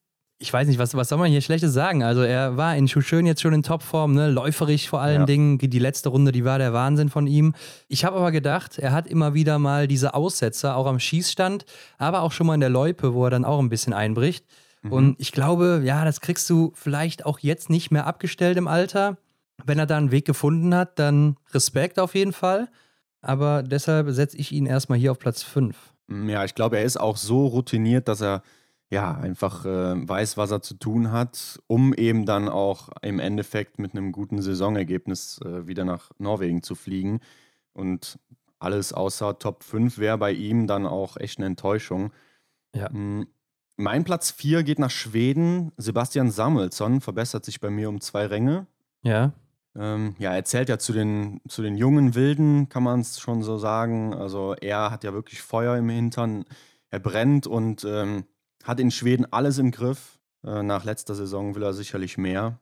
[0.43, 2.03] Ich weiß nicht, was, was soll man hier Schlechtes sagen?
[2.03, 4.29] Also, er war in Schuschön jetzt schon in Topform, ne?
[4.29, 5.25] läuferig vor allen ja.
[5.25, 5.57] Dingen.
[5.57, 7.53] Die letzte Runde, die war der Wahnsinn von ihm.
[7.87, 11.65] Ich habe aber gedacht, er hat immer wieder mal diese Aussetzer, auch am Schießstand,
[11.97, 14.45] aber auch schon mal in der Loipe, wo er dann auch ein bisschen einbricht.
[14.81, 14.91] Mhm.
[14.91, 19.17] Und ich glaube, ja, das kriegst du vielleicht auch jetzt nicht mehr abgestellt im Alter
[19.65, 22.69] wenn er da einen Weg gefunden hat, dann Respekt auf jeden Fall.
[23.21, 25.75] Aber deshalb setze ich ihn erstmal hier auf Platz 5.
[26.07, 28.43] Mm, ja, ich glaube, er ist auch so routiniert, dass er
[28.93, 33.79] ja einfach äh, weiß, was er zu tun hat, um eben dann auch im Endeffekt
[33.79, 37.19] mit einem guten Saisonergebnis äh, wieder nach Norwegen zu fliegen.
[37.73, 38.19] Und
[38.59, 42.13] alles außer Top 5 wäre bei ihm dann auch echt eine Enttäuschung.
[42.73, 42.89] Ja.
[42.89, 43.27] Mm,
[43.75, 45.71] mein Platz 4 geht nach Schweden.
[45.77, 48.67] Sebastian Samuelsson verbessert sich bei mir um zwei Ränge.
[49.01, 49.33] Ja.
[49.75, 53.41] Ähm, ja, er zählt ja zu den, zu den jungen Wilden, kann man es schon
[53.41, 54.13] so sagen.
[54.13, 56.45] Also er hat ja wirklich Feuer im Hintern.
[56.91, 58.25] Er brennt und ähm,
[58.63, 60.19] hat in Schweden alles im Griff.
[60.45, 62.59] Äh, nach letzter Saison will er sicherlich mehr.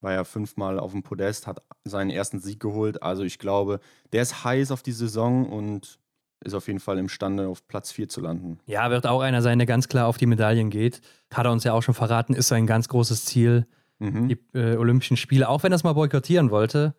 [0.00, 3.02] War ja fünfmal auf dem Podest, hat seinen ersten Sieg geholt.
[3.02, 3.80] Also ich glaube,
[4.12, 5.98] der ist heiß auf die Saison und
[6.44, 8.58] ist auf jeden Fall imstande, auf Platz 4 zu landen.
[8.66, 11.00] Ja, wird auch einer sein, der ganz klar auf die Medaillen geht.
[11.32, 13.66] Hat er uns ja auch schon verraten, ist sein ganz großes Ziel
[13.98, 14.28] mhm.
[14.28, 16.94] die äh, Olympischen Spiele, auch wenn er es mal boykottieren wollte.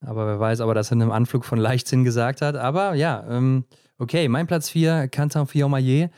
[0.00, 2.56] Aber wer weiß, aber das in einem Anflug von Leichtsinn gesagt hat.
[2.56, 3.64] Aber ja, ähm,
[3.98, 6.10] okay, mein Platz 4, Canton Fiormaillet.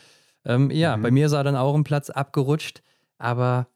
[0.45, 1.03] Ähm, ja, mhm.
[1.03, 2.83] bei mir er dann auch ein Platz abgerutscht,
[3.19, 3.67] aber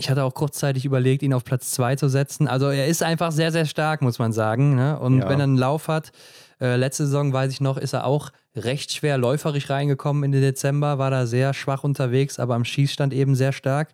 [0.00, 2.48] ich hatte auch kurzzeitig überlegt, ihn auf Platz 2 zu setzen.
[2.48, 4.74] Also er ist einfach sehr, sehr stark, muss man sagen.
[4.74, 4.98] Ne?
[4.98, 5.28] Und ja.
[5.28, 6.12] wenn er einen Lauf hat,
[6.60, 10.42] äh, letzte Saison weiß ich noch, ist er auch recht schwer läuferisch reingekommen in den
[10.42, 13.90] Dezember, war da sehr schwach unterwegs, aber am Schießstand eben sehr stark.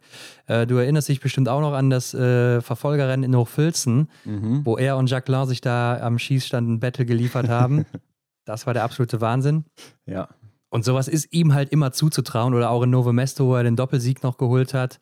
[0.47, 4.65] Äh, du erinnerst dich bestimmt auch noch an das äh, Verfolgerrennen in Hochfilzen, mhm.
[4.65, 7.85] wo er und Jacqueline sich da am Schießstand ein Battle geliefert haben.
[8.45, 9.65] das war der absolute Wahnsinn.
[10.07, 10.29] Ja.
[10.77, 13.77] Und sowas ist ihm halt immer zuzutrauen oder auch in Novo Mesto, wo er den
[13.77, 15.01] Doppelsieg noch geholt hat.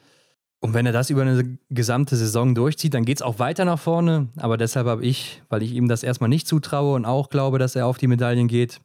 [0.61, 3.81] Und wenn er das über eine gesamte Saison durchzieht, dann geht es auch weiter nach
[3.81, 4.29] vorne.
[4.37, 7.75] Aber deshalb habe ich, weil ich ihm das erstmal nicht zutraue und auch glaube, dass
[7.75, 8.83] er auf die Medaillen geht,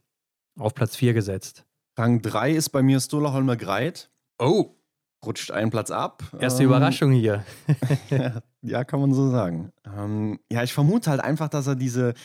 [0.57, 1.63] auf Platz 4 gesetzt.
[1.95, 4.09] Rang 3 ist bei mir Stola Holmer Greit.
[4.39, 4.71] Oh.
[5.23, 6.23] Rutscht einen Platz ab.
[6.39, 7.45] Erste ähm, Überraschung hier.
[8.63, 9.71] ja, kann man so sagen.
[9.85, 12.15] Ähm, ja, ich vermute halt einfach, dass er diese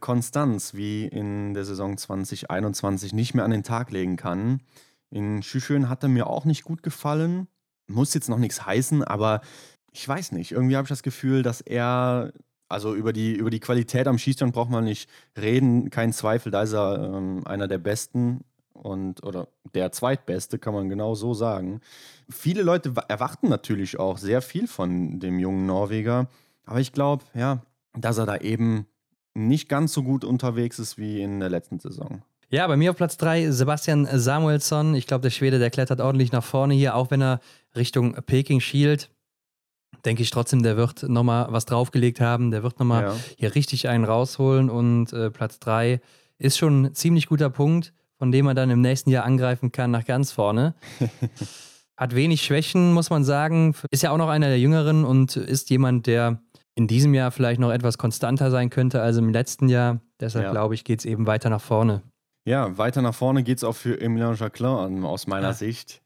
[0.00, 4.60] Konstanz wie in der Saison 2021 nicht mehr an den Tag legen kann.
[5.10, 7.48] In Schüschön hat er mir auch nicht gut gefallen.
[7.86, 9.40] Muss jetzt noch nichts heißen, aber
[9.92, 10.52] ich weiß nicht.
[10.52, 12.32] Irgendwie habe ich das Gefühl, dass er,
[12.68, 16.52] also über die, über die Qualität am Schießstand braucht man nicht reden, kein Zweifel.
[16.52, 21.34] Da ist er ähm, einer der Besten und oder der zweitbeste, kann man genau so
[21.34, 21.80] sagen.
[22.28, 26.28] Viele Leute erwarten natürlich auch sehr viel von dem jungen Norweger,
[26.64, 27.62] aber ich glaube, ja,
[27.94, 28.86] dass er da eben
[29.34, 32.22] nicht ganz so gut unterwegs ist wie in der letzten Saison.
[32.50, 34.94] Ja, bei mir auf Platz 3 Sebastian Samuelsson.
[34.94, 37.40] Ich glaube, der Schwede, der klettert ordentlich nach vorne hier, auch wenn er
[37.76, 39.10] Richtung Peking schielt.
[40.06, 42.50] Denke ich trotzdem, der wird nochmal was draufgelegt haben.
[42.50, 43.16] Der wird nochmal ja.
[43.36, 44.70] hier richtig einen rausholen.
[44.70, 46.00] Und äh, Platz 3
[46.38, 49.90] ist schon ein ziemlich guter Punkt, von dem er dann im nächsten Jahr angreifen kann
[49.90, 50.74] nach ganz vorne.
[51.98, 53.74] Hat wenig Schwächen, muss man sagen.
[53.90, 56.40] Ist ja auch noch einer der Jüngeren und ist jemand, der
[56.78, 60.00] in diesem Jahr vielleicht noch etwas konstanter sein könnte als im letzten Jahr.
[60.20, 60.50] Deshalb ja.
[60.52, 62.02] glaube ich, geht es eben weiter nach vorne.
[62.44, 65.52] Ja, weiter nach vorne geht es auch für Emilien Jacquelin aus meiner ja.
[65.54, 66.02] Sicht.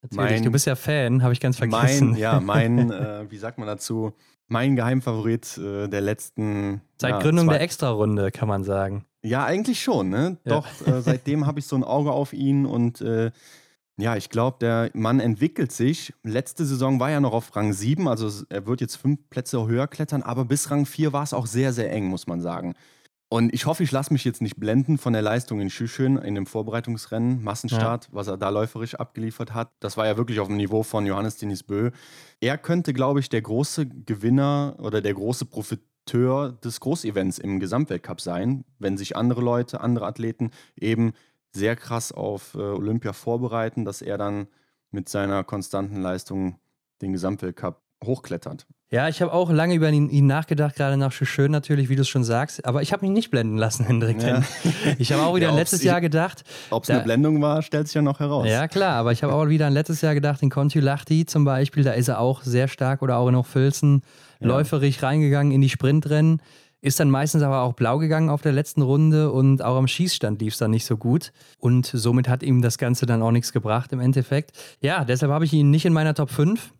[0.00, 2.10] Natürlich, mein, du bist ja Fan, habe ich ganz vergessen.
[2.10, 4.12] Mein, ja, mein, äh, wie sagt man dazu,
[4.46, 6.82] mein Geheimfavorit äh, der letzten.
[7.00, 9.04] Seit ja, Gründung zwei, der Extra-Runde, kann man sagen.
[9.24, 10.38] Ja, eigentlich schon, ne?
[10.44, 13.32] Doch, äh, seitdem habe ich so ein Auge auf ihn und äh,
[13.98, 16.14] ja, ich glaube, der Mann entwickelt sich.
[16.22, 19.86] Letzte Saison war er noch auf Rang 7, also er wird jetzt fünf Plätze höher
[19.86, 22.74] klettern, aber bis Rang 4 war es auch sehr, sehr eng, muss man sagen.
[23.32, 26.34] Und ich hoffe, ich lasse mich jetzt nicht blenden von der Leistung in Schüschön in
[26.34, 28.10] dem Vorbereitungsrennen, Massenstart, ja.
[28.12, 29.70] was er da läuferisch abgeliefert hat.
[29.80, 31.92] Das war ja wirklich auf dem Niveau von Johannes Denis Bö.
[32.40, 38.20] Er könnte, glaube ich, der große Gewinner oder der große Profiteur des Großevents im Gesamtweltcup
[38.20, 41.14] sein, wenn sich andere Leute, andere Athleten eben
[41.52, 44.48] sehr krass auf äh, Olympia vorbereiten, dass er dann
[44.90, 46.58] mit seiner konstanten Leistung
[47.00, 48.66] den Gesamtweltcup hochklettert.
[48.90, 52.02] Ja, ich habe auch lange über ihn, ihn nachgedacht, gerade nach Schön natürlich, wie du
[52.02, 52.66] es schon sagst.
[52.66, 54.22] Aber ich habe mich nicht blenden lassen, Hendrik.
[54.22, 54.42] Ja.
[54.98, 56.44] Ich habe auch wieder ja, letztes Jahr gedacht.
[56.68, 58.46] Ob es eine Blendung war, stellt sich ja noch heraus.
[58.46, 58.96] Ja, klar.
[58.96, 62.08] Aber ich habe auch wieder ein letztes Jahr gedacht, in Kontiolahti zum Beispiel, da ist
[62.08, 64.02] er auch sehr stark oder auch in Hochfilzen
[64.40, 64.48] ja.
[64.48, 66.42] läuferig reingegangen in die Sprintrennen.
[66.82, 70.40] Ist dann meistens aber auch blau gegangen auf der letzten Runde und auch am Schießstand
[70.40, 71.32] lief es dann nicht so gut.
[71.58, 74.50] Und somit hat ihm das Ganze dann auch nichts gebracht im Endeffekt.
[74.80, 76.74] Ja, deshalb habe ich ihn nicht in meiner Top 5.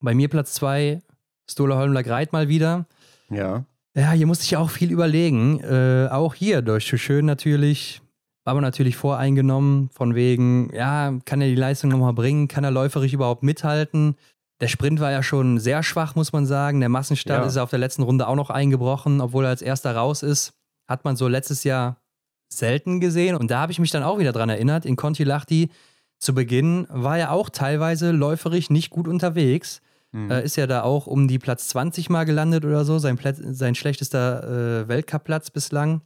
[0.00, 1.02] Bei mir Platz 2
[1.48, 2.86] Stola Holmler Greit mal wieder.
[3.28, 3.66] Ja.
[3.94, 5.60] Ja, hier musste ich auch viel überlegen.
[5.60, 8.00] Äh, auch hier durch Schön natürlich.
[8.44, 12.48] War man natürlich voreingenommen, von wegen, ja, kann er die Leistung nochmal bringen?
[12.48, 14.16] Kann er läuferisch überhaupt mithalten?
[14.62, 16.78] Der Sprint war ja schon sehr schwach, muss man sagen.
[16.78, 17.48] Der Massenstart ja.
[17.48, 20.52] ist auf der letzten Runde auch noch eingebrochen, obwohl er als erster raus ist.
[20.86, 22.00] Hat man so letztes Jahr
[22.48, 23.34] selten gesehen.
[23.34, 24.86] Und da habe ich mich dann auch wieder dran erinnert.
[24.86, 25.72] In Conti Lachti
[26.20, 29.82] zu Beginn war er auch teilweise läuferisch nicht gut unterwegs.
[30.12, 30.30] Mhm.
[30.30, 33.40] Äh, ist ja da auch um die Platz 20 mal gelandet oder so, sein, Plätz,
[33.42, 36.02] sein schlechtester äh, Weltcup-Platz bislang.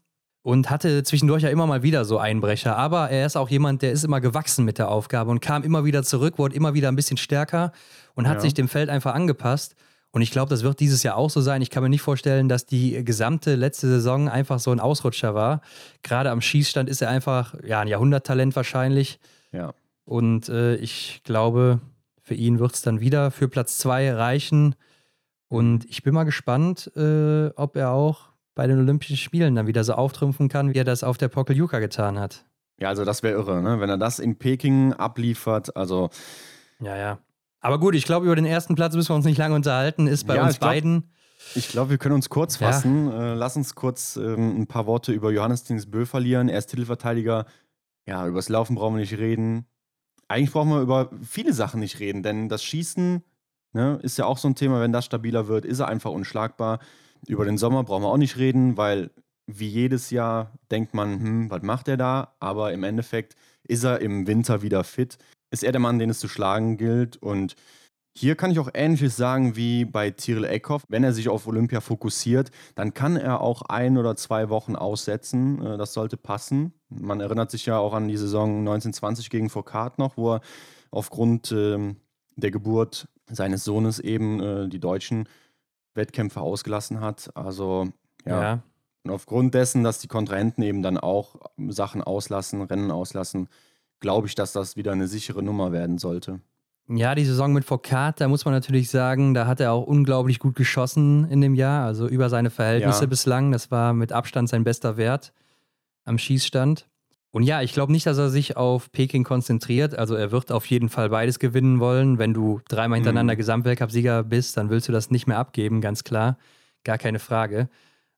[0.47, 2.77] Und hatte zwischendurch ja immer mal wieder so Einbrecher.
[2.77, 5.85] Aber er ist auch jemand, der ist immer gewachsen mit der Aufgabe und kam immer
[5.85, 7.73] wieder zurück, wurde immer wieder ein bisschen stärker
[8.15, 8.41] und hat ja.
[8.43, 9.75] sich dem Feld einfach angepasst.
[10.13, 11.63] Und ich glaube, das wird dieses Jahr auch so sein.
[11.63, 15.63] Ich kann mir nicht vorstellen, dass die gesamte letzte Saison einfach so ein Ausrutscher war.
[16.05, 19.19] Gerade am Schießstand ist er einfach ja, ein Jahrhunderttalent wahrscheinlich.
[19.51, 19.75] Ja.
[20.05, 21.81] Und äh, ich glaube,
[22.23, 24.77] für ihn wird es dann wieder für Platz zwei reichen.
[25.49, 29.85] Und ich bin mal gespannt, äh, ob er auch bei den Olympischen Spielen dann wieder
[29.85, 32.45] so auftrumpfen kann, wie er das auf der Pokeljuka getan hat.
[32.81, 33.79] Ja, also das wäre irre, ne?
[33.79, 35.77] wenn er das in Peking abliefert.
[35.77, 36.11] Also.
[36.81, 37.19] Ja, ja.
[37.61, 40.09] Aber gut, ich glaube, über den ersten Platz müssen wir uns nicht lange unterhalten.
[40.09, 41.13] Ist bei ja, uns glaub, beiden.
[41.55, 43.07] Ich glaube, wir können uns kurz fassen.
[43.07, 43.33] Ja.
[43.33, 46.49] Äh, lass uns kurz ähm, ein paar Worte über Johannes Bö verlieren.
[46.49, 47.47] Er ist Titelverteidiger.
[48.07, 49.67] Ja, übers Laufen brauchen wir nicht reden
[50.29, 53.23] eigentlich brauchen wir über viele Sachen nicht reden, denn das Schießen
[53.73, 56.81] ne, ist ja auch so ein Thema, wenn das stabiler wird, ist er einfach unschlagbar.
[57.29, 59.11] Über den Sommer brauchen wir auch nicht reden, weil
[59.47, 62.35] wie jedes Jahr denkt man, hm, was macht er da?
[62.41, 63.35] Aber im Endeffekt
[63.67, 65.19] ist er im Winter wieder fit.
[65.51, 67.55] Ist er der Mann, den es zu schlagen gilt und
[68.19, 70.85] hier kann ich auch Ähnliches sagen wie bei Tyrell Eckhoff.
[70.89, 75.63] Wenn er sich auf Olympia fokussiert, dann kann er auch ein oder zwei Wochen aussetzen.
[75.63, 76.73] Äh, das sollte passen.
[76.89, 80.41] Man erinnert sich ja auch an die Saison 1920 gegen Foucault noch, wo er
[80.91, 81.97] aufgrund ähm,
[82.37, 85.29] der Geburt seines Sohnes eben äh, die deutschen
[85.97, 87.31] Wettkämpfe ausgelassen hat.
[87.35, 87.89] Also
[88.25, 88.43] ja.
[88.43, 88.63] ja.
[89.05, 91.37] Und aufgrund dessen, dass die Kontrahenten eben dann auch
[91.69, 93.49] Sachen auslassen, Rennen auslassen,
[94.01, 96.41] glaube ich, dass das wieder eine sichere Nummer werden sollte.
[96.89, 100.39] Ja, die Saison mit Foucault, da muss man natürlich sagen, da hat er auch unglaublich
[100.39, 103.07] gut geschossen in dem Jahr, also über seine Verhältnisse ja.
[103.07, 103.51] bislang.
[103.51, 105.33] Das war mit Abstand sein bester Wert
[106.05, 106.89] am Schießstand.
[107.37, 109.99] Und ja, ich glaube nicht, dass er sich auf Peking konzentriert.
[109.99, 112.19] Also er wird auf jeden Fall beides gewinnen wollen.
[112.19, 113.37] Wenn du dreimal hintereinander mhm.
[113.37, 116.39] Gesamtweltcup-Sieger bist, dann willst du das nicht mehr abgeben, ganz klar.
[116.83, 117.69] Gar keine Frage.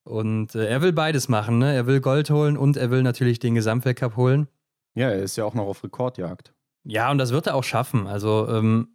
[0.04, 1.59] Und äh, er will beides machen.
[1.59, 1.74] Ne?
[1.74, 4.46] Er will Gold holen und er will natürlich den Gesamtweltcup holen.
[4.94, 6.52] Ja, er ist ja auch noch auf Rekordjagd.
[6.85, 8.07] Ja, und das wird er auch schaffen.
[8.07, 8.87] Also ähm,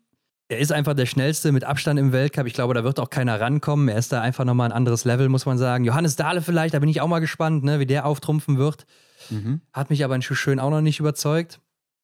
[0.47, 2.47] er ist einfach der schnellste mit Abstand im Weltcup.
[2.47, 3.89] Ich glaube, da wird auch keiner rankommen.
[3.89, 5.83] Er ist da einfach nochmal ein anderes Level, muss man sagen.
[5.83, 8.86] Johannes Dahle vielleicht, da bin ich auch mal gespannt, ne, wie der auftrumpfen wird.
[9.29, 9.62] Mhm.
[9.71, 11.59] Hat mich aber in Schön auch noch nicht überzeugt.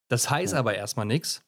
[0.07, 0.59] Das heißt ja.
[0.59, 1.43] aber erstmal nichts.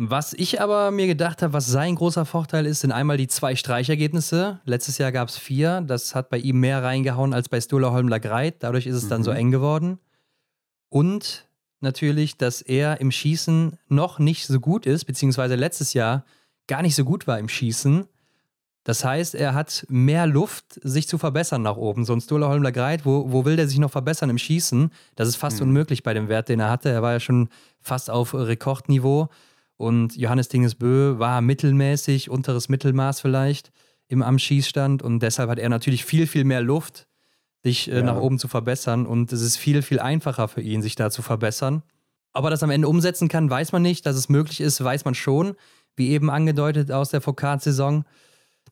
[0.00, 3.56] Was ich aber mir gedacht habe, was sein großer Vorteil ist, sind einmal die zwei
[3.56, 4.60] Streichergebnisse.
[4.64, 5.80] Letztes Jahr gab es vier.
[5.80, 8.62] Das hat bei ihm mehr reingehauen als bei Stola Holmler Greit.
[8.62, 9.08] Dadurch ist es mhm.
[9.08, 9.36] dann so mhm.
[9.38, 9.98] eng geworden.
[10.88, 11.48] Und
[11.80, 16.24] natürlich, dass er im Schießen noch nicht so gut ist, beziehungsweise letztes Jahr
[16.68, 18.06] gar nicht so gut war im Schießen.
[18.88, 22.06] Das heißt, er hat mehr Luft, sich zu verbessern nach oben.
[22.06, 24.90] So ein Stola Holmler Greit, wo, wo will der sich noch verbessern im Schießen?
[25.14, 25.66] Das ist fast mhm.
[25.66, 26.88] unmöglich bei dem Wert, den er hatte.
[26.88, 27.50] Er war ja schon
[27.82, 29.28] fast auf Rekordniveau.
[29.76, 33.72] Und Johannes Dingesbö war mittelmäßig, unteres Mittelmaß vielleicht
[34.06, 35.02] im am Schießstand.
[35.02, 37.08] Und deshalb hat er natürlich viel, viel mehr Luft,
[37.62, 38.02] sich äh, ja.
[38.02, 39.04] nach oben zu verbessern.
[39.04, 41.82] Und es ist viel, viel einfacher für ihn, sich da zu verbessern.
[42.32, 44.06] Ob er das am Ende umsetzen kann, weiß man nicht.
[44.06, 45.56] Dass es möglich ist, weiß man schon.
[45.94, 48.06] Wie eben angedeutet aus der Foucault-Saison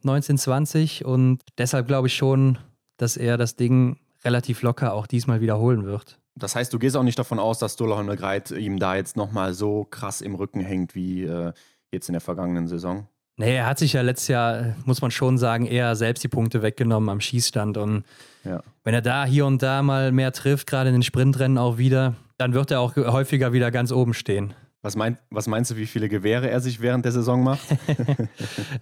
[0.09, 1.05] 1920.
[1.05, 2.59] Und deshalb glaube ich schon,
[2.97, 6.19] dass er das Ding relativ locker auch diesmal wiederholen wird.
[6.35, 9.55] Das heißt, du gehst auch nicht davon aus, dass Dollar Greit ihm da jetzt nochmal
[9.55, 11.53] so krass im Rücken hängt wie äh,
[11.91, 13.09] jetzt in der vergangenen Saison?
[13.39, 16.63] Nee, er hat sich ja letztes Jahr, muss man schon sagen, eher selbst die Punkte
[16.63, 17.77] weggenommen am Schießstand.
[17.77, 18.05] Und
[18.45, 18.63] ja.
[18.85, 22.15] wenn er da hier und da mal mehr trifft, gerade in den Sprintrennen auch wieder,
[22.39, 24.55] dann wird er auch häufiger wieder ganz oben stehen.
[24.87, 27.67] Was, mein, was meinst du, wie viele Gewehre er sich während der Saison macht?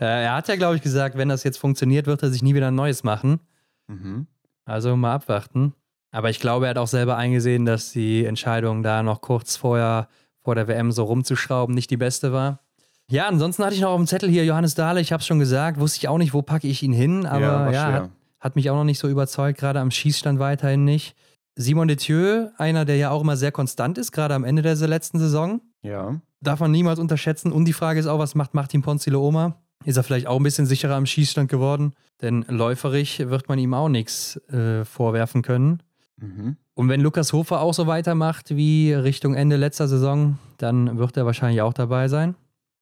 [0.01, 2.55] Äh, er hat ja, glaube ich, gesagt, wenn das jetzt funktioniert, wird er sich nie
[2.55, 3.40] wieder ein neues machen.
[3.87, 4.27] Mhm.
[4.64, 5.73] Also mal abwarten.
[6.11, 10.09] Aber ich glaube, er hat auch selber eingesehen, dass die Entscheidung da noch kurz vorher
[10.43, 12.61] vor der WM so rumzuschrauben nicht die beste war.
[13.09, 15.38] Ja, ansonsten hatte ich noch auf dem Zettel hier Johannes Dahle, ich habe es schon
[15.38, 18.57] gesagt, wusste ich auch nicht, wo packe ich ihn hin, aber ja, ja hat, hat,
[18.57, 21.17] mich auch noch nicht so überzeugt, gerade am Schießstand weiterhin nicht.
[21.57, 25.19] Simon Detieu, einer, der ja auch immer sehr konstant ist, gerade am Ende der letzten
[25.19, 25.62] Saison.
[25.85, 26.20] Ja.
[26.40, 27.53] Darf man niemals unterschätzen.
[27.53, 29.62] Und die Frage ist auch, was macht Martin Ponzilo Oma?
[29.85, 31.94] Ist er vielleicht auch ein bisschen sicherer am Schießstand geworden?
[32.23, 35.83] Denn läuferig wird man ihm auch nichts äh, vorwerfen können.
[36.16, 36.57] Mhm.
[36.75, 41.27] Und wenn Lukas Hofer auch so weitermacht wie Richtung Ende letzter Saison, dann wird er
[41.27, 42.35] wahrscheinlich auch dabei sein.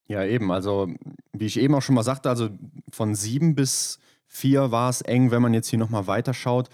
[0.06, 0.50] Ja, eben.
[0.52, 0.88] Also,
[1.32, 2.50] wie ich eben auch schon mal sagte, also
[2.90, 6.68] von sieben bis vier war es eng, wenn man jetzt hier nochmal weiterschaut,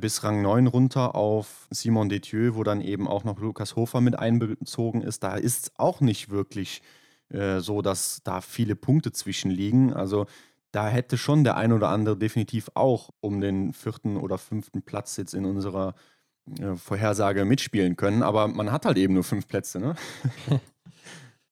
[0.00, 4.18] bis Rang 9 runter auf Simon Detieu, wo dann eben auch noch Lukas Hofer mit
[4.18, 5.22] einbezogen ist.
[5.22, 6.82] Da ist es auch nicht wirklich
[7.30, 9.92] äh, so, dass da viele Punkte zwischen liegen.
[9.92, 10.26] Also,
[10.72, 15.16] da hätte schon der ein oder andere definitiv auch um den vierten oder fünften Platz
[15.16, 15.94] jetzt in unserer
[16.58, 18.22] äh, Vorhersage mitspielen können.
[18.22, 19.94] Aber man hat halt eben nur fünf Plätze, ne?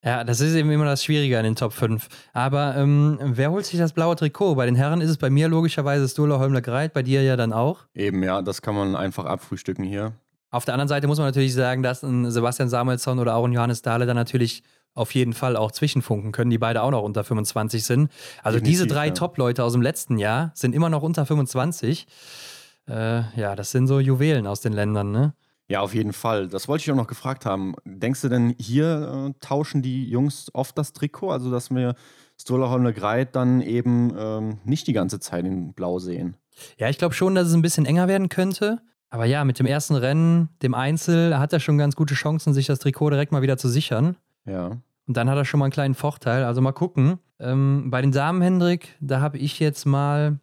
[0.04, 2.06] Ja, das ist eben immer das Schwierige an den Top 5.
[2.32, 4.54] Aber ähm, wer holt sich das blaue Trikot?
[4.54, 7.52] Bei den Herren ist es bei mir logischerweise Stola Holmler Greit, bei dir ja dann
[7.52, 7.80] auch.
[7.94, 10.12] Eben, ja, das kann man einfach abfrühstücken hier.
[10.50, 13.52] Auf der anderen Seite muss man natürlich sagen, dass ein Sebastian Samuelsson oder auch ein
[13.52, 14.62] Johannes Dahle dann natürlich
[14.94, 18.10] auf jeden Fall auch zwischenfunken können, die beide auch noch unter 25 sind.
[18.42, 19.12] Also Definitiv, diese drei ja.
[19.12, 22.06] Top-Leute aus dem letzten Jahr sind immer noch unter 25.
[22.88, 25.34] Äh, ja, das sind so Juwelen aus den Ländern, ne?
[25.68, 26.48] Ja, auf jeden Fall.
[26.48, 27.74] Das wollte ich auch noch gefragt haben.
[27.84, 31.30] Denkst du denn, hier äh, tauschen die Jungs oft das Trikot?
[31.30, 31.94] Also, dass wir
[32.40, 36.36] Stola Holmle Greit dann eben ähm, nicht die ganze Zeit in Blau sehen?
[36.78, 38.80] Ja, ich glaube schon, dass es ein bisschen enger werden könnte.
[39.10, 42.66] Aber ja, mit dem ersten Rennen, dem Einzel, hat er schon ganz gute Chancen, sich
[42.66, 44.16] das Trikot direkt mal wieder zu sichern.
[44.46, 44.78] Ja.
[45.06, 46.44] Und dann hat er schon mal einen kleinen Vorteil.
[46.44, 47.18] Also mal gucken.
[47.38, 50.38] Ähm, bei den Damen, Hendrik, da habe ich jetzt mal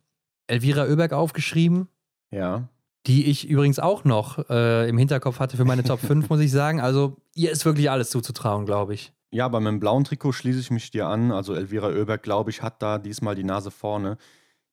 [0.47, 1.88] Elvira Oeberg aufgeschrieben.
[2.31, 2.67] Ja.
[3.07, 6.51] Die ich übrigens auch noch äh, im Hinterkopf hatte für meine Top 5, muss ich
[6.51, 6.81] sagen.
[6.81, 9.13] Also ihr ist wirklich alles zuzutrauen, glaube ich.
[9.31, 11.31] Ja, bei meinem blauen Trikot schließe ich mich dir an.
[11.31, 14.17] Also Elvira Oeberg, glaube ich, hat da diesmal die Nase vorne.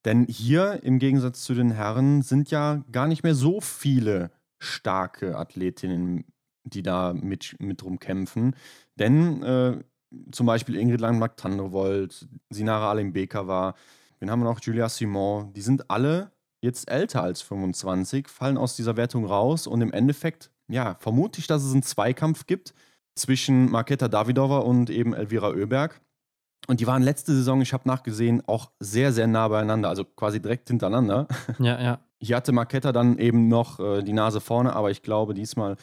[0.04, 5.36] Denn hier im Gegensatz zu den Herren sind ja gar nicht mehr so viele starke
[5.36, 6.24] Athletinnen,
[6.64, 8.56] die da mit, mit rumkämpfen.
[8.96, 9.80] Denn äh,
[10.30, 13.74] zum Beispiel Ingrid Landmark-Tandrevold, Sinara Alimbekova,
[14.20, 14.60] wen haben wir noch?
[14.60, 16.30] Julia Simon, die sind alle
[16.62, 21.46] jetzt älter als 25, fallen aus dieser Wertung raus und im Endeffekt, ja, vermute ich,
[21.46, 22.72] dass es einen Zweikampf gibt
[23.14, 26.00] zwischen Marketa Davidova und eben Elvira Oeberg.
[26.68, 30.40] Und die waren letzte Saison, ich habe nachgesehen, auch sehr, sehr nah beieinander, also quasi
[30.40, 31.26] direkt hintereinander.
[31.58, 32.00] Ja, ja.
[32.22, 35.76] Hier hatte Marketa dann eben noch äh, die Nase vorne, aber ich glaube, diesmal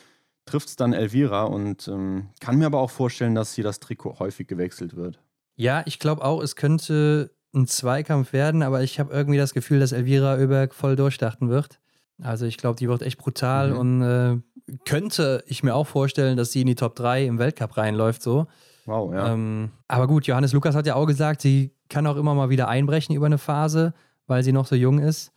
[0.45, 4.19] trifft es dann Elvira und ähm, kann mir aber auch vorstellen, dass hier das Trikot
[4.19, 5.19] häufig gewechselt wird.
[5.57, 9.79] Ja, ich glaube auch, es könnte ein Zweikampf werden, aber ich habe irgendwie das Gefühl,
[9.79, 11.79] dass Elvira Oeberg voll durchdachten wird.
[12.21, 13.77] Also ich glaube, die wird echt brutal mhm.
[13.77, 14.37] und äh,
[14.85, 18.47] könnte ich mir auch vorstellen, dass sie in die Top 3 im Weltcup reinläuft so.
[18.85, 19.33] Wow, ja.
[19.33, 22.67] Ähm, aber gut, Johannes Lukas hat ja auch gesagt, sie kann auch immer mal wieder
[22.67, 23.93] einbrechen über eine Phase,
[24.27, 25.31] weil sie noch so jung ist.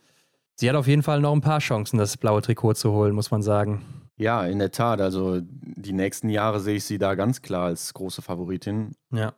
[0.55, 3.31] Sie hat auf jeden Fall noch ein paar Chancen, das blaue Trikot zu holen, muss
[3.31, 3.83] man sagen.
[4.17, 5.01] Ja, in der Tat.
[5.01, 8.91] Also die nächsten Jahre sehe ich sie da ganz klar als große Favoritin.
[9.11, 9.33] Ja.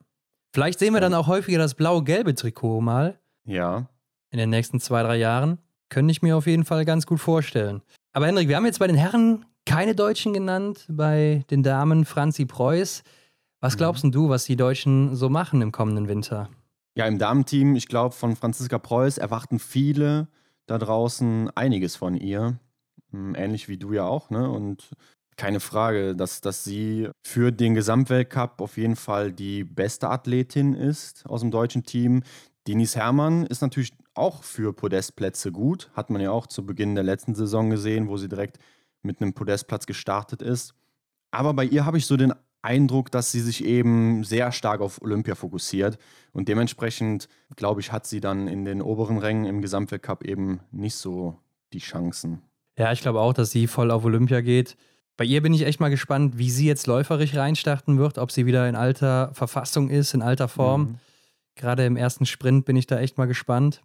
[0.56, 3.20] Vielleicht sehen wir dann auch häufiger das blau-gelbe Trikot mal.
[3.44, 3.90] Ja.
[4.32, 5.58] In den nächsten zwei, drei Jahren.
[5.90, 7.82] Könnte ich mir auf jeden Fall ganz gut vorstellen.
[8.14, 12.46] Aber Hendrik, wir haben jetzt bei den Herren keine Deutschen genannt, bei den Damen Franzi
[12.46, 13.04] Preuß.
[13.60, 13.78] Was mhm.
[13.78, 14.14] glaubst mhm.
[14.14, 16.48] du, was die Deutschen so machen im kommenden Winter?
[16.96, 20.30] Ja, im Damenteam, ich glaube, von Franziska Preuß erwarten viele
[20.68, 22.62] da draußen einiges von ihr.
[23.12, 24.50] Hm, ähnlich wie du ja auch, ne?
[24.50, 24.96] Und
[25.38, 31.26] keine Frage, dass, dass sie für den Gesamtweltcup auf jeden Fall die beste Athletin ist
[31.28, 32.24] aus dem deutschen Team.
[32.68, 35.92] Denise Herrmann ist natürlich auch für Podestplätze gut.
[35.94, 38.60] Hat man ja auch zu Beginn der letzten Saison gesehen, wo sie direkt
[39.04, 40.74] mit einem Podestplatz gestartet ist.
[41.32, 45.02] Aber bei ihr habe ich so den Eindruck, dass sie sich eben sehr stark auf
[45.02, 46.00] Olympia fokussiert.
[46.34, 50.96] Und dementsprechend, glaube ich, hat sie dann in den oberen Rängen im Gesamtweltcup eben nicht
[50.96, 51.38] so
[51.74, 52.42] die Chancen.
[52.78, 54.76] Ja, ich glaube auch, dass sie voll auf Olympia geht.
[55.18, 58.46] Bei ihr bin ich echt mal gespannt, wie sie jetzt läuferisch reinstarten wird, ob sie
[58.46, 60.82] wieder in alter Verfassung ist, in alter Form.
[60.82, 60.96] Mhm.
[61.56, 63.82] Gerade im ersten Sprint bin ich da echt mal gespannt.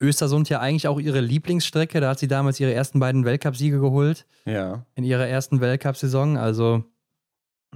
[0.00, 2.00] Östersund ja eigentlich auch ihre Lieblingsstrecke.
[2.00, 4.26] Da hat sie damals ihre ersten beiden Weltcupsiege geholt.
[4.44, 4.84] Ja.
[4.94, 6.36] In ihrer ersten Weltcup-Saison.
[6.36, 6.84] Also,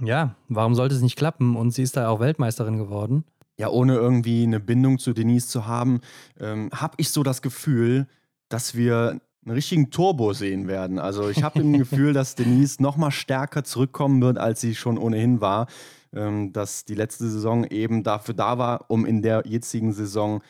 [0.01, 1.55] ja, warum sollte es nicht klappen?
[1.57, 3.25] Und sie ist da auch Weltmeisterin geworden.
[3.57, 5.99] Ja, ohne irgendwie eine Bindung zu Denise zu haben,
[6.39, 8.07] ähm, habe ich so das Gefühl,
[8.47, 10.99] dass wir einen richtigen Turbo sehen werden.
[10.99, 14.97] Also ich habe ein Gefühl, dass Denise noch mal stärker zurückkommen wird, als sie schon
[14.97, 15.67] ohnehin war.
[16.11, 20.41] Ähm, dass die letzte Saison eben dafür da war, um in der jetzigen Saison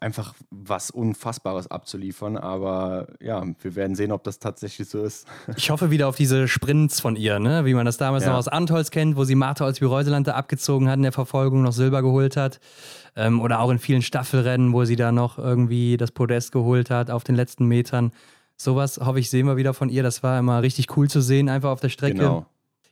[0.00, 2.36] einfach was Unfassbares abzuliefern.
[2.36, 5.26] Aber ja, wir werden sehen, ob das tatsächlich so ist.
[5.56, 7.64] Ich hoffe wieder auf diese Sprints von ihr, ne?
[7.64, 8.30] wie man das damals ja.
[8.30, 11.62] noch aus Antolz kennt, wo sie Martha als Reuseland da abgezogen hat in der Verfolgung,
[11.62, 12.60] noch Silber geholt hat.
[13.16, 17.10] Ähm, oder auch in vielen Staffelrennen, wo sie da noch irgendwie das Podest geholt hat
[17.10, 18.12] auf den letzten Metern.
[18.60, 20.02] Sowas hoffe ich, sehen wir wieder von ihr.
[20.02, 22.18] Das war immer richtig cool zu sehen, einfach auf der Strecke.
[22.18, 22.46] Genau.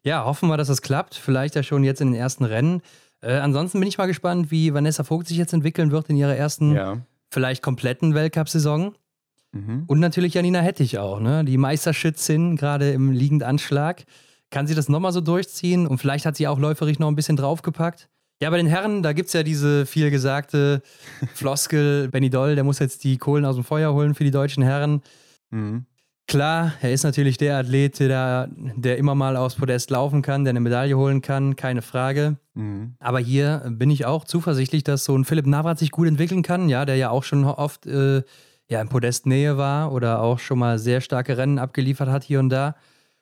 [0.04, 1.16] Ja, hoffen wir, dass das klappt.
[1.16, 2.82] Vielleicht ja schon jetzt in den ersten Rennen.
[3.20, 6.36] Äh, ansonsten bin ich mal gespannt, wie Vanessa Vogt sich jetzt entwickeln wird in ihrer
[6.36, 6.98] ersten, ja.
[7.30, 8.94] vielleicht kompletten Weltcup-Saison.
[9.50, 9.84] Mhm.
[9.88, 11.44] Und natürlich Janina Hettich auch, ne?
[11.44, 14.04] Die Meisterschützin, gerade im Liegendanschlag.
[14.50, 15.88] Kann sie das nochmal so durchziehen?
[15.88, 18.08] Und vielleicht hat sie auch läuferig noch ein bisschen draufgepackt.
[18.40, 20.82] Ja, bei den Herren, da gibt es ja diese viel gesagte
[21.34, 24.62] Floskel, Benny Doll, der muss jetzt die Kohlen aus dem Feuer holen für die deutschen
[24.62, 25.02] Herren.
[25.50, 25.86] Mhm.
[26.28, 30.50] Klar, er ist natürlich der Athlet, der, der immer mal aufs Podest laufen kann, der
[30.50, 32.36] eine Medaille holen kann, keine Frage.
[32.54, 32.96] Mhm.
[32.98, 36.68] Aber hier bin ich auch zuversichtlich, dass so ein Philipp Navrat sich gut entwickeln kann,
[36.68, 38.22] ja, der ja auch schon oft äh,
[38.68, 42.48] ja, in Podestnähe war oder auch schon mal sehr starke Rennen abgeliefert hat hier und
[42.48, 42.74] da.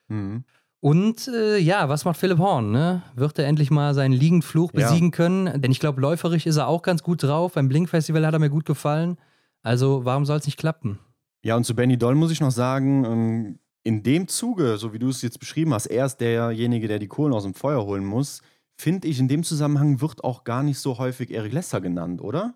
[0.09, 0.45] Mhm.
[0.81, 2.71] Und äh, ja, was macht Philipp Horn?
[2.71, 3.03] Ne?
[3.15, 5.17] Wird er endlich mal seinen Liegenfluch besiegen ja.
[5.17, 5.61] können?
[5.61, 7.53] Denn ich glaube, läuferisch ist er auch ganz gut drauf.
[7.53, 9.17] Beim Blink-Festival hat er mir gut gefallen.
[9.63, 10.99] Also warum soll es nicht klappen?
[11.45, 14.99] Ja, und zu Benny Doll muss ich noch sagen, ähm, in dem Zuge, so wie
[14.99, 18.05] du es jetzt beschrieben hast, er ist derjenige, der die Kohlen aus dem Feuer holen
[18.05, 18.41] muss,
[18.79, 22.55] finde ich, in dem Zusammenhang wird auch gar nicht so häufig Erik Lesser genannt, oder?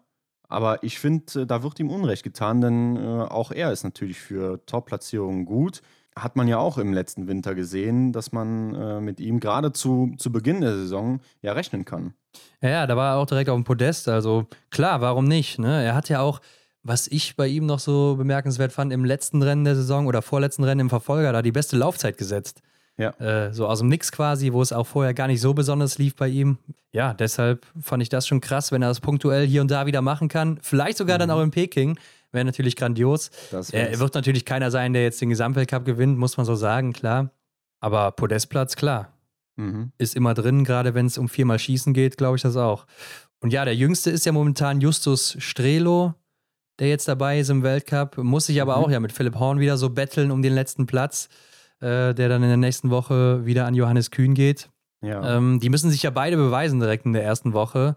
[0.49, 4.21] Aber ich finde, äh, da wird ihm Unrecht getan, denn äh, auch er ist natürlich
[4.21, 5.83] für Top-Platzierungen gut.
[6.17, 10.15] Hat man ja auch im letzten Winter gesehen, dass man äh, mit ihm gerade zu,
[10.17, 12.15] zu Beginn der Saison ja rechnen kann.
[12.63, 14.09] Ja, ja, da war er auch direkt auf dem Podest.
[14.09, 15.59] Also klar, warum nicht?
[15.59, 15.85] Ne?
[15.85, 16.41] Er hat ja auch
[16.83, 20.65] was ich bei ihm noch so bemerkenswert fand, im letzten Rennen der Saison oder vorletzten
[20.65, 22.63] Rennen im Verfolger, da die beste Laufzeit gesetzt.
[22.97, 23.11] Ja.
[23.21, 26.17] Äh, so aus dem Nix quasi, wo es auch vorher gar nicht so besonders lief
[26.17, 26.59] bei ihm.
[26.93, 30.03] Ja, deshalb fand ich das schon krass, wenn er das punktuell hier und da wieder
[30.03, 30.59] machen kann.
[30.63, 31.21] Vielleicht sogar mhm.
[31.21, 31.99] dann auch in Peking.
[32.33, 33.31] Wäre natürlich grandios.
[33.73, 37.31] Er wird natürlich keiner sein, der jetzt den Gesamtweltcup gewinnt, muss man so sagen, klar.
[37.81, 39.13] Aber Podestplatz, klar.
[39.57, 39.93] Mhm.
[39.97, 42.87] Ist immer drin, gerade wenn es um viermal Schießen geht, glaube ich das auch.
[43.41, 46.15] Und ja, der Jüngste ist ja momentan Justus Strelo
[46.79, 48.19] der jetzt dabei ist im Weltcup.
[48.19, 48.85] Muss sich aber mhm.
[48.85, 51.29] auch ja mit Philipp Horn wieder so betteln um den letzten Platz,
[51.81, 54.69] äh, der dann in der nächsten Woche wieder an Johannes Kühn geht.
[55.01, 55.37] Ja.
[55.37, 57.97] Ähm, die müssen sich ja beide beweisen direkt in der ersten Woche.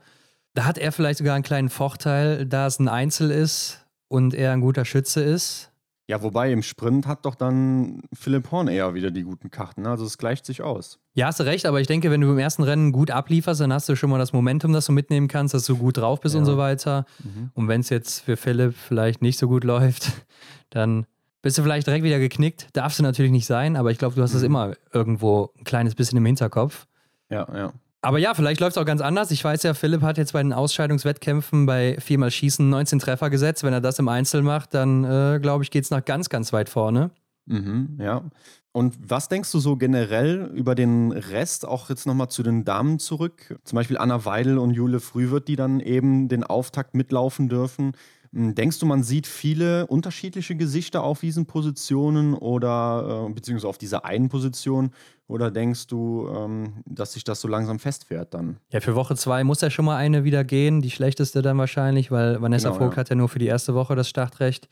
[0.54, 4.52] Da hat er vielleicht sogar einen kleinen Vorteil, da es ein Einzel ist und er
[4.52, 5.71] ein guter Schütze ist.
[6.12, 9.88] Ja, wobei im Sprint hat doch dann Philipp Horn eher wieder die guten Karten.
[9.88, 11.00] Also es gleicht sich aus.
[11.14, 13.72] Ja, hast du recht, aber ich denke, wenn du im ersten Rennen gut ablieferst, dann
[13.72, 16.36] hast du schon mal das Momentum, das du mitnehmen kannst, dass du gut drauf bist
[16.36, 16.40] ja.
[16.40, 17.06] und so weiter.
[17.24, 17.52] Mhm.
[17.54, 20.12] Und wenn es jetzt für Philipp vielleicht nicht so gut läuft,
[20.70, 21.06] dann
[21.42, 22.68] bist du vielleicht direkt wieder geknickt.
[22.74, 24.48] Darfst du natürlich nicht sein, aber ich glaube, du hast es mhm.
[24.48, 26.88] immer irgendwo ein kleines bisschen im Hinterkopf.
[27.30, 27.74] Ja, ja.
[28.02, 29.30] Aber ja, vielleicht läuft es auch ganz anders.
[29.30, 33.64] Ich weiß ja, Philipp hat jetzt bei den Ausscheidungswettkämpfen bei viermal Schießen 19 Treffer gesetzt.
[33.64, 36.52] Wenn er das im Einzel macht, dann äh, glaube ich, geht es nach ganz, ganz
[36.52, 37.12] weit vorne.
[37.46, 38.24] Mhm, ja.
[38.74, 43.00] Und was denkst du so generell über den Rest, auch jetzt nochmal zu den Damen
[43.00, 43.60] zurück?
[43.66, 47.92] Zum Beispiel Anna Weidel und Jule Frühwirt, die dann eben den Auftakt mitlaufen dürfen.
[48.34, 53.78] Hm, denkst du, man sieht viele unterschiedliche Gesichter auf diesen Positionen oder äh, beziehungsweise auf
[53.78, 54.92] dieser einen Position?
[55.28, 58.58] Oder denkst du, ähm, dass sich das so langsam festfährt dann?
[58.70, 62.12] Ja, für Woche zwei muss ja schon mal eine wieder gehen, die schlechteste dann wahrscheinlich,
[62.12, 63.02] weil Vanessa genau, Vogt ja.
[63.02, 64.68] hat ja nur für die erste Woche das Startrecht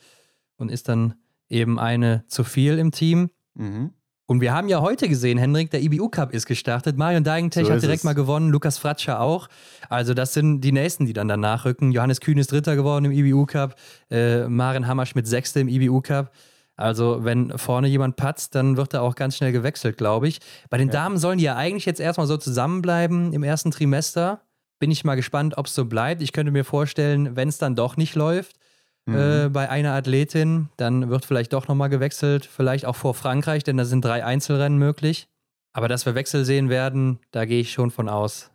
[0.57, 1.15] und ist dann
[1.49, 3.29] eben eine zu viel im Team.
[3.55, 3.91] Mhm.
[4.29, 6.99] Und wir haben ja heute gesehen, Hendrik, der IBU Cup ist gestartet.
[6.99, 8.03] Marion Deigentech so hat direkt es.
[8.03, 9.47] mal gewonnen, Lukas Fratscher auch.
[9.89, 11.91] Also das sind die Nächsten, die dann danach rücken.
[11.91, 13.73] Johannes Kühn ist Dritter geworden im IBU Cup,
[14.11, 16.31] äh, Maren Hammerschmidt Sechste im IBU Cup.
[16.75, 20.41] Also wenn vorne jemand patzt, dann wird er auch ganz schnell gewechselt, glaube ich.
[20.69, 20.93] Bei den ja.
[20.93, 24.41] Damen sollen die ja eigentlich jetzt erstmal so zusammenbleiben im ersten Trimester.
[24.77, 26.21] Bin ich mal gespannt, ob es so bleibt.
[26.21, 28.57] Ich könnte mir vorstellen, wenn es dann doch nicht läuft,
[29.05, 29.15] mhm.
[29.15, 30.69] äh, bei einer Athletin.
[30.77, 34.77] Dann wird vielleicht doch nochmal gewechselt, vielleicht auch vor Frankreich, denn da sind drei Einzelrennen
[34.77, 35.27] möglich.
[35.71, 38.51] Aber dass wir Wechsel sehen werden, da gehe ich schon von aus.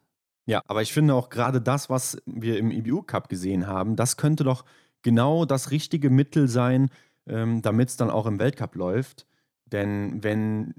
[0.47, 4.17] Ja, aber ich finde auch gerade das, was wir im IBU Cup gesehen haben, das
[4.17, 4.65] könnte doch
[5.03, 6.91] genau das richtige Mittel sein,
[7.27, 9.27] ähm, damit es dann auch im Weltcup läuft.
[9.67, 10.75] Denn wenn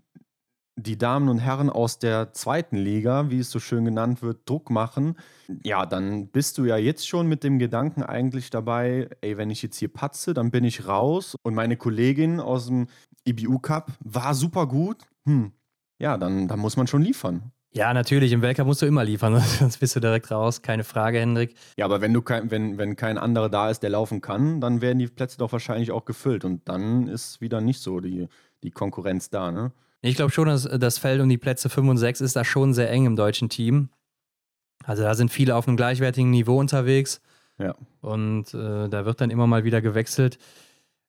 [0.78, 4.70] die Damen und Herren aus der zweiten Liga, wie es so schön genannt wird, Druck
[4.70, 5.16] machen,
[5.64, 9.62] ja, dann bist du ja jetzt schon mit dem Gedanken eigentlich dabei, ey, wenn ich
[9.62, 11.36] jetzt hier patze, dann bin ich raus.
[11.44, 12.88] Und meine Kollegin aus dem
[13.28, 15.04] IBU Cup war super gut.
[15.26, 15.52] Hm,
[16.00, 17.52] ja, dann, dann muss man schon liefern.
[17.72, 21.20] Ja, natürlich, im Weltcup musst du immer liefern, sonst bist du direkt raus, keine Frage,
[21.20, 21.56] Hendrik.
[21.78, 24.82] Ja, aber wenn du kein, wenn, wenn kein anderer da ist, der laufen kann, dann
[24.82, 26.46] werden die Plätze doch wahrscheinlich auch gefüllt.
[26.46, 28.28] Und dann ist wieder nicht so die,
[28.64, 29.72] die Konkurrenz da, ne?
[30.06, 32.74] Ich glaube schon, dass das Feld um die Plätze 5 und 6 ist da schon
[32.76, 33.90] sehr eng im deutschen Team.
[34.84, 37.22] Also da sind viele auf einem gleichwertigen Niveau unterwegs.
[37.58, 37.76] Ja.
[38.02, 40.38] Und äh, da wird dann immer mal wieder gewechselt.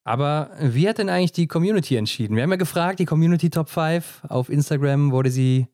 [0.04, 2.36] Aber wie hat denn eigentlich die Community entschieden?
[2.36, 4.22] Wir haben ja gefragt, die Community Top 5.
[4.28, 5.66] Auf Instagram wurde sie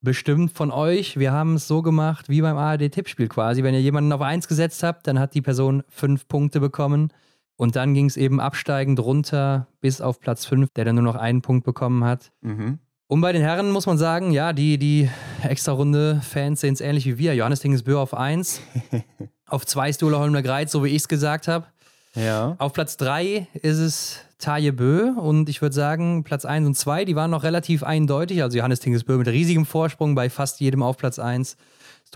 [0.00, 1.18] bestimmt von euch.
[1.18, 3.64] Wir haben es so gemacht wie beim ARD-Tippspiel quasi.
[3.64, 7.12] Wenn ihr jemanden auf 1 gesetzt habt, dann hat die Person 5 Punkte bekommen.
[7.56, 11.16] Und dann ging es eben absteigend runter bis auf Platz 5, der dann nur noch
[11.16, 12.32] einen Punkt bekommen hat.
[12.42, 12.78] Mhm.
[13.08, 15.08] Und bei den Herren muss man sagen, ja, die, die
[15.42, 17.34] Extra-Runde-Fans sehen es ähnlich wie wir.
[17.34, 18.60] Johannes Dingesbö auf 1,
[19.46, 21.66] auf 2 ist Dola Holmler Greiz, so wie ich es gesagt habe.
[22.14, 22.56] Ja.
[22.58, 27.04] Auf Platz 3 ist es Taje Bö und ich würde sagen, Platz 1 und 2,
[27.04, 28.42] die waren noch relativ eindeutig.
[28.42, 31.56] Also Johannes Tingesbö mit riesigem Vorsprung bei fast jedem auf Platz 1.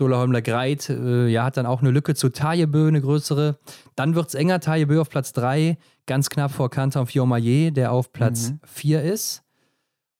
[0.01, 3.59] Stola Holmler Greit äh, ja, hat dann auch eine Lücke zu Tajebö, eine größere.
[3.95, 4.59] Dann wird es enger.
[4.59, 5.77] Tajebö auf Platz 3,
[6.07, 9.05] ganz knapp vor Canton Fiormaillet, der auf Platz 4 mhm.
[9.05, 9.43] ist.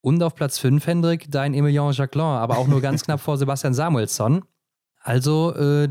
[0.01, 3.73] Und auf Platz 5, Hendrik, dein Emilien Jacquelin, aber auch nur ganz knapp vor Sebastian
[3.73, 4.45] Samuelsson.
[4.99, 5.89] Also, äh,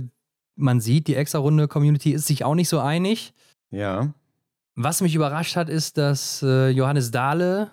[0.54, 3.34] man sieht, die Extra-Runde-Community ist sich auch nicht so einig.
[3.72, 4.14] Ja.
[4.76, 7.72] Was mich überrascht hat, ist, dass äh, Johannes Dahle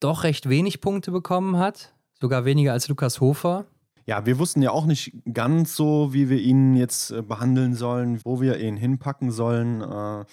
[0.00, 1.94] doch recht wenig Punkte bekommen hat.
[2.20, 3.66] Sogar weniger als Lukas Hofer.
[4.06, 8.20] Ja, wir wussten ja auch nicht ganz so, wie wir ihn jetzt äh, behandeln sollen,
[8.24, 9.80] wo wir ihn hinpacken sollen.
[9.80, 10.24] Äh,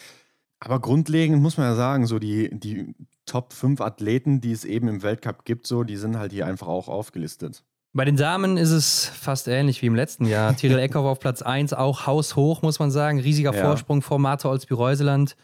[0.61, 2.93] aber grundlegend muss man ja sagen, so die, die
[3.25, 6.67] Top 5 Athleten, die es eben im Weltcup gibt, so, die sind halt hier einfach
[6.67, 7.63] auch aufgelistet.
[7.93, 10.55] Bei den Damen ist es fast ähnlich wie im letzten Jahr.
[10.57, 13.19] Tyrell Eckhoff auf Platz 1, auch haushoch, muss man sagen.
[13.19, 13.61] Riesiger ja.
[13.63, 15.35] Vorsprung vor Martha Olsby-Reuseland,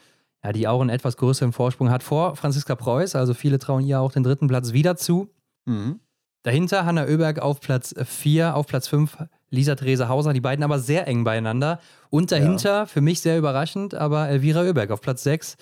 [0.43, 3.15] ja, die auch einen etwas größeren Vorsprung hat vor Franziska Preuß.
[3.15, 5.29] Also viele trauen ihr auch den dritten Platz wieder zu.
[5.65, 5.99] Mhm.
[6.45, 9.17] Dahinter Hanna Oeberg auf Platz 4, auf Platz 5
[9.49, 11.79] Lisa Therese Hauser, die beiden aber sehr eng beieinander.
[12.11, 12.85] Und dahinter, ja.
[12.85, 15.57] für mich sehr überraschend, aber Elvira Oeberg auf Platz 6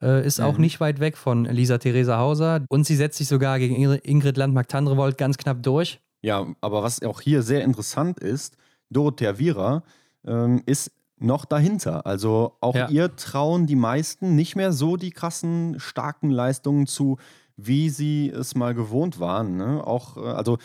[0.00, 0.44] äh, ist mhm.
[0.44, 2.64] auch nicht weit weg von Lisa Therese Hauser.
[2.68, 5.98] Und sie setzt sich sogar gegen Ingrid Landmark-Tandrevold ganz knapp durch.
[6.22, 8.56] Ja, aber was auch hier sehr interessant ist,
[8.88, 9.82] Dorothea Vira
[10.24, 12.06] ähm, ist noch dahinter.
[12.06, 12.88] Also auch ja.
[12.88, 17.18] ihr trauen die meisten nicht mehr so die krassen, starken Leistungen zu,
[17.66, 19.56] wie sie es mal gewohnt waren.
[19.56, 19.86] Ne?
[19.86, 20.58] Auch, äh, also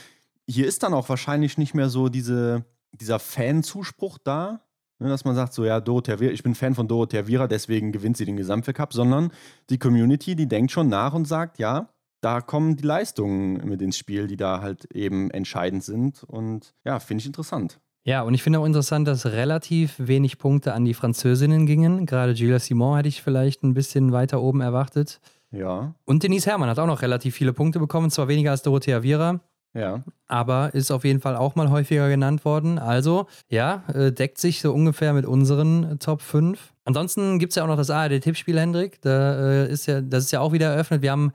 [0.47, 4.61] hier ist dann auch wahrscheinlich nicht mehr so diese, dieser Fanzuspruch da,
[4.99, 5.09] ne?
[5.09, 8.17] dass man sagt, so ja, Dorothea Vira, ich bin Fan von Dorothea Vira, deswegen gewinnt
[8.17, 9.31] sie den Gesamtweltcup, sondern
[9.69, 11.89] die Community, die denkt schon nach und sagt, ja,
[12.21, 16.23] da kommen die Leistungen mit ins Spiel, die da halt eben entscheidend sind.
[16.23, 17.79] Und ja, finde ich interessant.
[18.03, 22.05] Ja, und ich finde auch interessant, dass relativ wenig Punkte an die Französinnen gingen.
[22.05, 25.19] Gerade Gilles Simon hätte ich vielleicht ein bisschen weiter oben erwartet.
[25.55, 25.95] Ja.
[26.05, 29.39] Und Denise Herrmann hat auch noch relativ viele Punkte bekommen, zwar weniger als Dorothea Viera.
[29.73, 30.03] Ja.
[30.27, 32.79] Aber ist auf jeden Fall auch mal häufiger genannt worden.
[32.79, 36.73] Also, ja, äh, deckt sich so ungefähr mit unseren Top 5.
[36.85, 39.01] Ansonsten gibt es ja auch noch das ARD-Tippspiel, Hendrik.
[39.01, 41.01] Da äh, ist ja, das ist ja auch wieder eröffnet.
[41.01, 41.33] Wir haben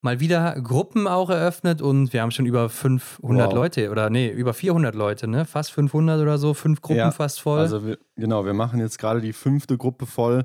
[0.00, 3.54] mal wieder Gruppen auch eröffnet und wir haben schon über 500 wow.
[3.54, 5.44] Leute oder nee, über 400 Leute, ne?
[5.44, 7.58] Fast 500 oder so, fünf Gruppen ja, fast voll.
[7.58, 10.44] Also wir, genau, wir machen jetzt gerade die fünfte Gruppe voll.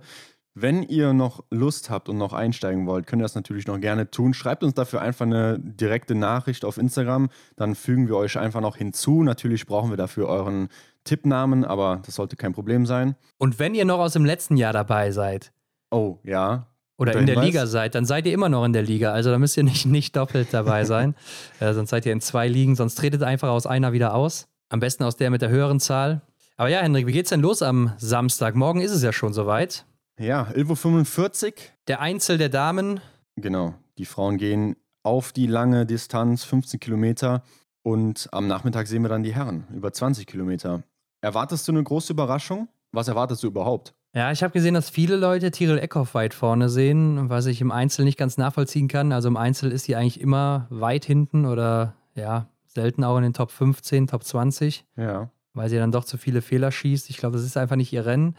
[0.56, 4.12] Wenn ihr noch Lust habt und noch einsteigen wollt, könnt ihr das natürlich noch gerne
[4.12, 4.36] tun.
[4.36, 7.30] Schreibt uns dafür einfach eine direkte Nachricht auf Instagram.
[7.56, 9.24] Dann fügen wir euch einfach noch hinzu.
[9.24, 10.70] Natürlich brauchen wir dafür euren
[11.06, 13.16] Tippnamen, aber das sollte kein Problem sein.
[13.39, 15.51] Und wenn ihr noch aus dem letzten Jahr dabei seid.
[15.89, 16.68] Oh, ja.
[16.97, 19.12] Oder in der Liga seid, dann seid ihr immer noch in der Liga.
[19.12, 21.16] Also da müsst ihr nicht, nicht doppelt dabei sein.
[21.60, 24.47] äh, sonst seid ihr in zwei Ligen, sonst tretet einfach aus einer wieder aus.
[24.70, 26.22] Am besten aus der mit der höheren Zahl.
[26.58, 28.56] Aber ja, Hendrik, wie geht's denn los am Samstag?
[28.56, 29.86] Morgen ist es ja schon soweit.
[30.20, 31.53] Ja, 11.45 Uhr.
[31.88, 32.99] Der Einzel der Damen.
[33.36, 33.74] Genau.
[33.97, 37.43] Die Frauen gehen auf die lange Distanz, 15 Kilometer.
[37.82, 40.84] Und am Nachmittag sehen wir dann die Herren, über 20 Kilometer.
[41.22, 42.70] Erwartest du eine große Überraschung?
[42.91, 43.93] Was erwartest du überhaupt?
[44.16, 47.72] Ja, ich habe gesehen, dass viele Leute Tyrell Eckhoff weit vorne sehen, was ich im
[47.72, 49.11] Einzel nicht ganz nachvollziehen kann.
[49.11, 53.34] Also im Einzel ist sie eigentlich immer weit hinten oder ja, selten auch in den
[53.34, 54.86] Top 15, Top 20.
[54.95, 55.32] Ja.
[55.53, 57.09] Weil sie dann doch zu viele Fehler schießt.
[57.09, 58.36] Ich glaube, das ist einfach nicht ihr Rennen.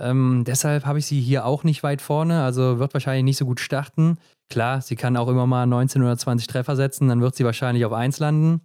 [0.00, 3.44] Ähm, deshalb habe ich sie hier auch nicht weit vorne, also wird wahrscheinlich nicht so
[3.44, 4.18] gut starten.
[4.48, 7.84] Klar, sie kann auch immer mal 19 oder 20 Treffer setzen, dann wird sie wahrscheinlich
[7.84, 8.62] auf 1 landen.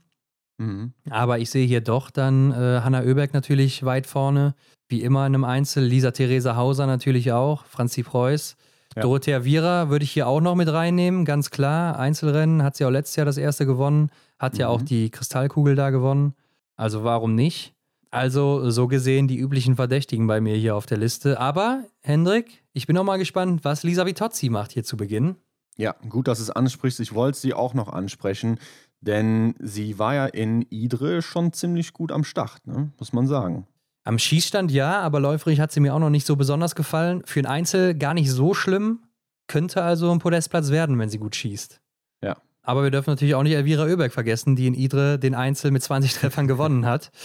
[0.58, 0.94] Mhm.
[1.10, 4.56] Aber ich sehe hier doch dann äh, Hanna Oeberg natürlich weit vorne,
[4.88, 5.84] wie immer in einem Einzel.
[5.84, 8.56] Lisa Theresa Hauser natürlich auch, Franzi Preuß.
[8.96, 9.02] Ja.
[9.02, 12.00] Dorothea Viera würde ich hier auch noch mit reinnehmen, ganz klar.
[12.00, 14.10] Einzelrennen hat sie auch letztes Jahr das erste gewonnen,
[14.40, 14.60] hat mhm.
[14.62, 16.34] ja auch die Kristallkugel da gewonnen.
[16.78, 17.75] Also warum nicht?
[18.16, 21.38] Also so gesehen die üblichen Verdächtigen bei mir hier auf der Liste.
[21.38, 25.36] Aber Hendrik, ich bin auch mal gespannt, was Lisa Vitozzi macht hier zu Beginn.
[25.76, 27.02] Ja, gut, dass es ansprichst.
[27.02, 28.58] Ich wollte sie auch noch ansprechen,
[29.02, 32.90] denn sie war ja in Idre schon ziemlich gut am Start, ne?
[32.98, 33.68] muss man sagen.
[34.06, 37.22] Am Schießstand ja, aber läuferig hat sie mir auch noch nicht so besonders gefallen.
[37.26, 39.00] Für ein Einzel gar nicht so schlimm.
[39.48, 41.82] Könnte also ein Podestplatz werden, wenn sie gut schießt.
[42.24, 42.38] Ja.
[42.62, 45.84] Aber wir dürfen natürlich auch nicht Elvira Oeberg vergessen, die in Idre den Einzel mit
[45.84, 47.12] 20 Treffern gewonnen hat.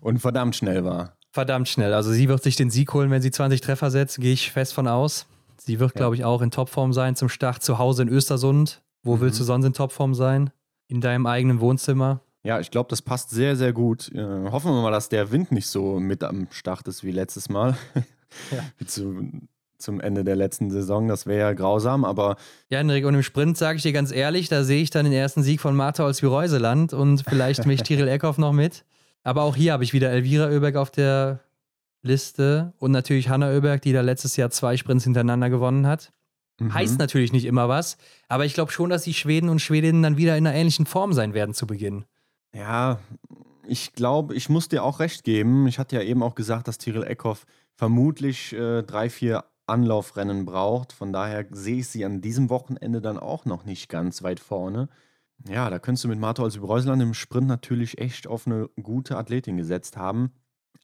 [0.00, 1.16] Und verdammt schnell war.
[1.30, 1.94] Verdammt schnell.
[1.94, 4.74] Also sie wird sich den Sieg holen, wenn sie 20 Treffer setzt, gehe ich fest
[4.74, 5.26] von aus.
[5.58, 5.98] Sie wird, ja.
[5.98, 8.82] glaube ich, auch in Topform sein zum Start zu Hause in Östersund.
[9.02, 9.20] Wo mhm.
[9.20, 10.50] willst du sonst in Topform sein?
[10.88, 12.20] In deinem eigenen Wohnzimmer?
[12.44, 14.10] Ja, ich glaube, das passt sehr, sehr gut.
[14.12, 17.48] Äh, hoffen wir mal, dass der Wind nicht so mit am Start ist wie letztes
[17.48, 17.76] Mal.
[18.50, 18.86] Ja.
[18.86, 19.28] Zu,
[19.76, 21.06] zum Ende der letzten Saison.
[21.06, 22.36] Das wäre ja grausam, aber.
[22.70, 25.12] Ja, Henrik, und im Sprint sage ich dir ganz ehrlich, da sehe ich dann den
[25.12, 28.84] ersten Sieg von Martha als Reuseland und vielleicht mich Tiril Eckhoff noch mit.
[29.22, 31.40] Aber auch hier habe ich wieder Elvira Oeberg auf der
[32.02, 36.12] Liste und natürlich Hanna Oeberg, die da letztes Jahr zwei Sprints hintereinander gewonnen hat.
[36.58, 36.74] Mhm.
[36.74, 37.96] Heißt natürlich nicht immer was,
[38.28, 41.12] aber ich glaube schon, dass die Schweden und Schwedinnen dann wieder in einer ähnlichen Form
[41.12, 42.04] sein werden zu Beginn.
[42.54, 42.98] Ja,
[43.66, 45.66] ich glaube, ich muss dir auch recht geben.
[45.66, 50.92] Ich hatte ja eben auch gesagt, dass Tyrell Eckhoff vermutlich äh, drei, vier Anlaufrennen braucht.
[50.92, 54.88] Von daher sehe ich sie an diesem Wochenende dann auch noch nicht ganz weit vorne.
[55.48, 59.16] Ja, da könntest du mit Martha als Breuseland im Sprint natürlich echt auf eine gute
[59.16, 60.32] Athletin gesetzt haben.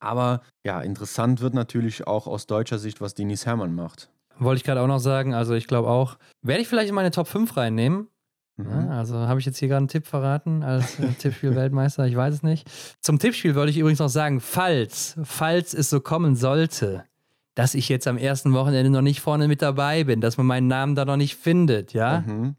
[0.00, 4.10] Aber ja, interessant wird natürlich auch aus deutscher Sicht, was Denise Herrmann macht.
[4.38, 5.34] Wollte ich gerade auch noch sagen.
[5.34, 8.08] Also ich glaube auch, werde ich vielleicht in meine Top 5 reinnehmen.
[8.56, 8.70] Mhm.
[8.70, 12.34] Ja, also habe ich jetzt hier gerade einen Tipp verraten als äh, Tippspiel-Weltmeister, ich weiß
[12.34, 12.68] es nicht.
[13.00, 17.04] Zum Tippspiel wollte ich übrigens noch sagen, falls, falls es so kommen sollte,
[17.54, 20.66] dass ich jetzt am ersten Wochenende noch nicht vorne mit dabei bin, dass man meinen
[20.66, 22.24] Namen da noch nicht findet, ja.
[22.26, 22.56] Mhm.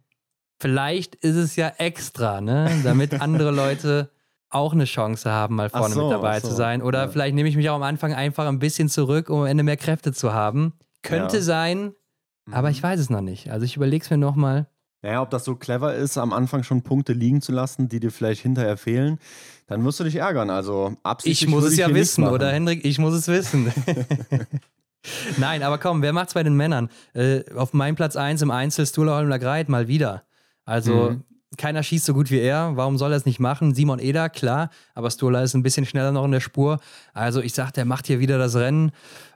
[0.60, 2.70] Vielleicht ist es ja extra, ne?
[2.84, 4.10] Damit andere Leute
[4.50, 6.50] auch eine Chance haben, mal vorne so, mit dabei so.
[6.50, 6.82] zu sein.
[6.82, 7.08] Oder ja.
[7.08, 9.78] vielleicht nehme ich mich auch am Anfang einfach ein bisschen zurück, um am Ende mehr
[9.78, 10.74] Kräfte zu haben.
[11.02, 11.44] Könnte ja.
[11.44, 11.94] sein,
[12.52, 12.74] aber mhm.
[12.74, 13.52] ich weiß es noch nicht.
[13.52, 14.68] Also ich überlege es mir nochmal.
[15.02, 18.12] Naja, ob das so clever ist, am Anfang schon Punkte liegen zu lassen, die dir
[18.12, 19.20] vielleicht hinterher fehlen,
[19.68, 20.50] dann wirst du dich ärgern.
[20.50, 21.44] Also absichtlich.
[21.44, 22.84] Ich muss es ja wissen, oder Hendrik?
[22.84, 23.72] Ich muss es wissen.
[25.38, 26.90] Nein, aber komm, wer macht's bei den Männern?
[27.14, 30.24] Äh, auf meinem Platz 1 im Einzel Stula Holm Lagreit mal wieder.
[30.70, 31.24] Also mhm.
[31.58, 32.76] keiner schießt so gut wie er.
[32.76, 33.74] Warum soll er es nicht machen?
[33.74, 36.80] Simon Eder, klar, aber Stola ist ein bisschen schneller noch in der Spur.
[37.14, 38.92] Also ich sag, der macht hier wieder das Rennen,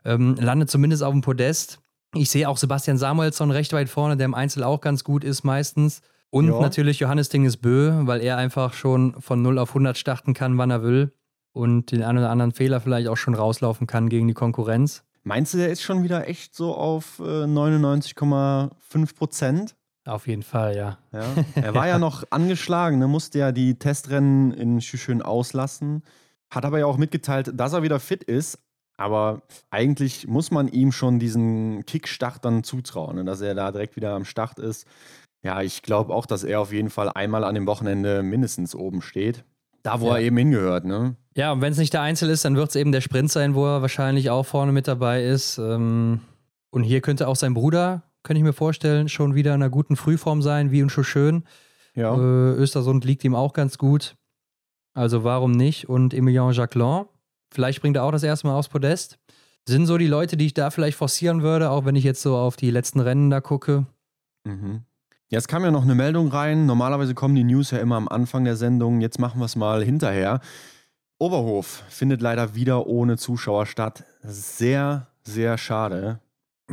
[0.05, 1.79] ähm, landet zumindest auf dem Podest.
[2.13, 5.43] Ich sehe auch Sebastian Samuelsson recht weit vorne, der im Einzel auch ganz gut ist
[5.43, 6.01] meistens.
[6.29, 6.59] Und ja.
[6.59, 10.69] natürlich Johannes Dinges Bö, weil er einfach schon von 0 auf 100 starten kann, wann
[10.69, 11.13] er will.
[11.51, 15.03] Und den einen oder anderen Fehler vielleicht auch schon rauslaufen kann gegen die Konkurrenz.
[15.23, 19.75] Meinst du, der ist schon wieder echt so auf äh, 99,5 Prozent?
[20.05, 20.97] Auf jeden Fall, ja.
[21.13, 21.25] ja.
[21.55, 23.07] Er war ja noch angeschlagen, ne?
[23.07, 26.03] musste ja die Testrennen in schön auslassen.
[26.49, 28.59] Hat aber ja auch mitgeteilt, dass er wieder fit ist.
[28.97, 29.41] Aber
[29.71, 33.25] eigentlich muss man ihm schon diesen Kickstart dann zutrauen, ne?
[33.25, 34.85] dass er da direkt wieder am Start ist.
[35.41, 39.01] Ja, ich glaube auch, dass er auf jeden Fall einmal an dem Wochenende mindestens oben
[39.01, 39.43] steht.
[39.81, 40.15] Da, wo ja.
[40.15, 41.17] er eben hingehört, ne?
[41.35, 43.53] Ja, und wenn es nicht der Einzel ist, dann wird es eben der Sprint sein,
[43.55, 45.57] wo er wahrscheinlich auch vorne mit dabei ist.
[45.57, 46.21] Ähm,
[46.69, 49.95] und hier könnte auch sein Bruder könnte ich mir vorstellen, schon wieder in einer guten
[49.95, 51.43] Frühform sein, wie und schon schön.
[51.95, 52.15] Ja.
[52.15, 54.15] Äh, Östersund liegt ihm auch ganz gut.
[54.93, 55.89] Also warum nicht?
[55.89, 57.05] Und Emilien Jacquelin,
[57.51, 59.19] vielleicht bringt er auch das erste Mal aufs Podest.
[59.67, 62.35] Sind so die Leute, die ich da vielleicht forcieren würde, auch wenn ich jetzt so
[62.35, 63.85] auf die letzten Rennen da gucke.
[64.43, 64.81] Mhm.
[65.29, 66.65] Jetzt kam ja noch eine Meldung rein.
[66.65, 69.01] Normalerweise kommen die News ja immer am Anfang der Sendung.
[69.01, 70.41] Jetzt machen wir es mal hinterher.
[71.17, 74.03] Oberhof findet leider wieder ohne Zuschauer statt.
[74.21, 76.19] Sehr, sehr schade.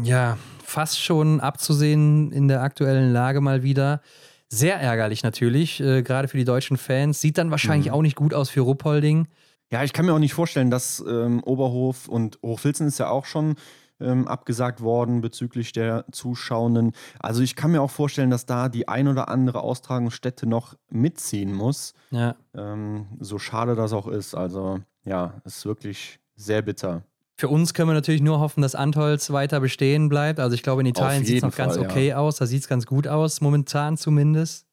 [0.03, 4.01] Ja, fast schon abzusehen in der aktuellen Lage mal wieder.
[4.49, 7.21] Sehr ärgerlich natürlich, äh, gerade für die deutschen Fans.
[7.21, 7.95] Sieht dann wahrscheinlich mhm.
[7.95, 9.29] auch nicht gut aus für Ruppolding.
[9.71, 13.25] Ja, ich kann mir auch nicht vorstellen, dass ähm, Oberhof und Hochfilzen ist ja auch
[13.25, 13.55] schon
[14.01, 16.93] ähm, abgesagt worden bezüglich der Zuschauenden.
[17.21, 21.53] Also ich kann mir auch vorstellen, dass da die ein oder andere Austragungsstätte noch mitziehen
[21.53, 21.95] muss.
[22.11, 22.35] Ja.
[22.55, 24.35] Ähm, so schade das auch ist.
[24.35, 27.05] Also ja, ist wirklich sehr bitter.
[27.41, 30.39] Für uns können wir natürlich nur hoffen, dass Antolz weiter bestehen bleibt.
[30.39, 32.19] Also ich glaube, in Italien sieht es noch Fall, ganz okay ja.
[32.19, 32.37] aus.
[32.37, 34.67] Da sieht es ganz gut aus, momentan zumindest.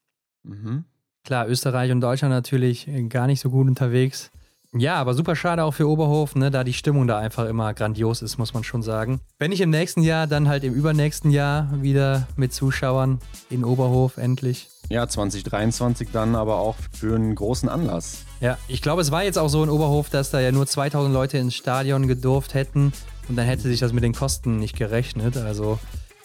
[0.44, 0.84] Mhm.
[1.24, 4.32] Klar, Österreich und Deutschland natürlich gar nicht so gut unterwegs.
[4.74, 8.22] Ja, aber super schade auch für Oberhof, ne, da die Stimmung da einfach immer grandios
[8.22, 9.22] ist, muss man schon sagen.
[9.40, 14.18] Wenn nicht im nächsten Jahr, dann halt im übernächsten Jahr wieder mit Zuschauern in Oberhof
[14.18, 14.68] endlich.
[14.90, 18.26] Ja, 2023 dann aber auch für einen großen Anlass.
[18.40, 21.14] Ja, ich glaube, es war jetzt auch so in Oberhof, dass da ja nur 2000
[21.14, 22.94] Leute ins Stadion gedurft hätten
[23.28, 25.38] und dann hätte sich das mit den Kosten nicht gerechnet.
[25.38, 25.80] Also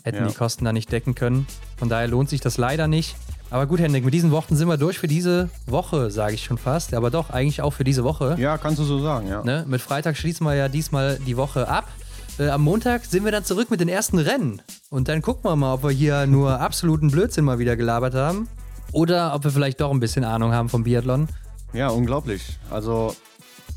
[0.05, 0.29] hätten ja.
[0.29, 1.47] die Kosten da nicht decken können.
[1.77, 3.17] Von daher lohnt sich das leider nicht.
[3.51, 6.59] Aber gut, Hendrik, mit diesen Worten sind wir durch für diese Woche, sage ich schon
[6.59, 6.95] fast.
[6.95, 8.37] Aber doch, eigentlich auch für diese Woche.
[8.39, 9.45] Ja, kannst du so sagen, ja.
[9.45, 9.65] Ne?
[9.69, 11.89] Mit Freitag schließen wir ja diesmal die Woche ab.
[12.39, 14.63] Äh, am Montag sind wir dann zurück mit den ersten Rennen.
[14.91, 18.49] Und dann gucken wir mal, ob wir hier nur absoluten Blödsinn mal wieder gelabert haben.
[18.93, 21.29] Oder ob wir vielleicht doch ein bisschen Ahnung haben vom Biathlon.
[21.73, 22.59] Ja, unglaublich.
[22.71, 23.15] Also,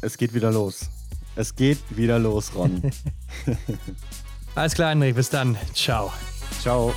[0.01, 0.89] es geht wieder los.
[1.35, 2.81] Es geht wieder los, Ron.
[4.55, 5.15] Alles klar, Hendrik.
[5.15, 5.57] Bis dann.
[5.73, 6.11] Ciao.
[6.61, 6.93] Ciao.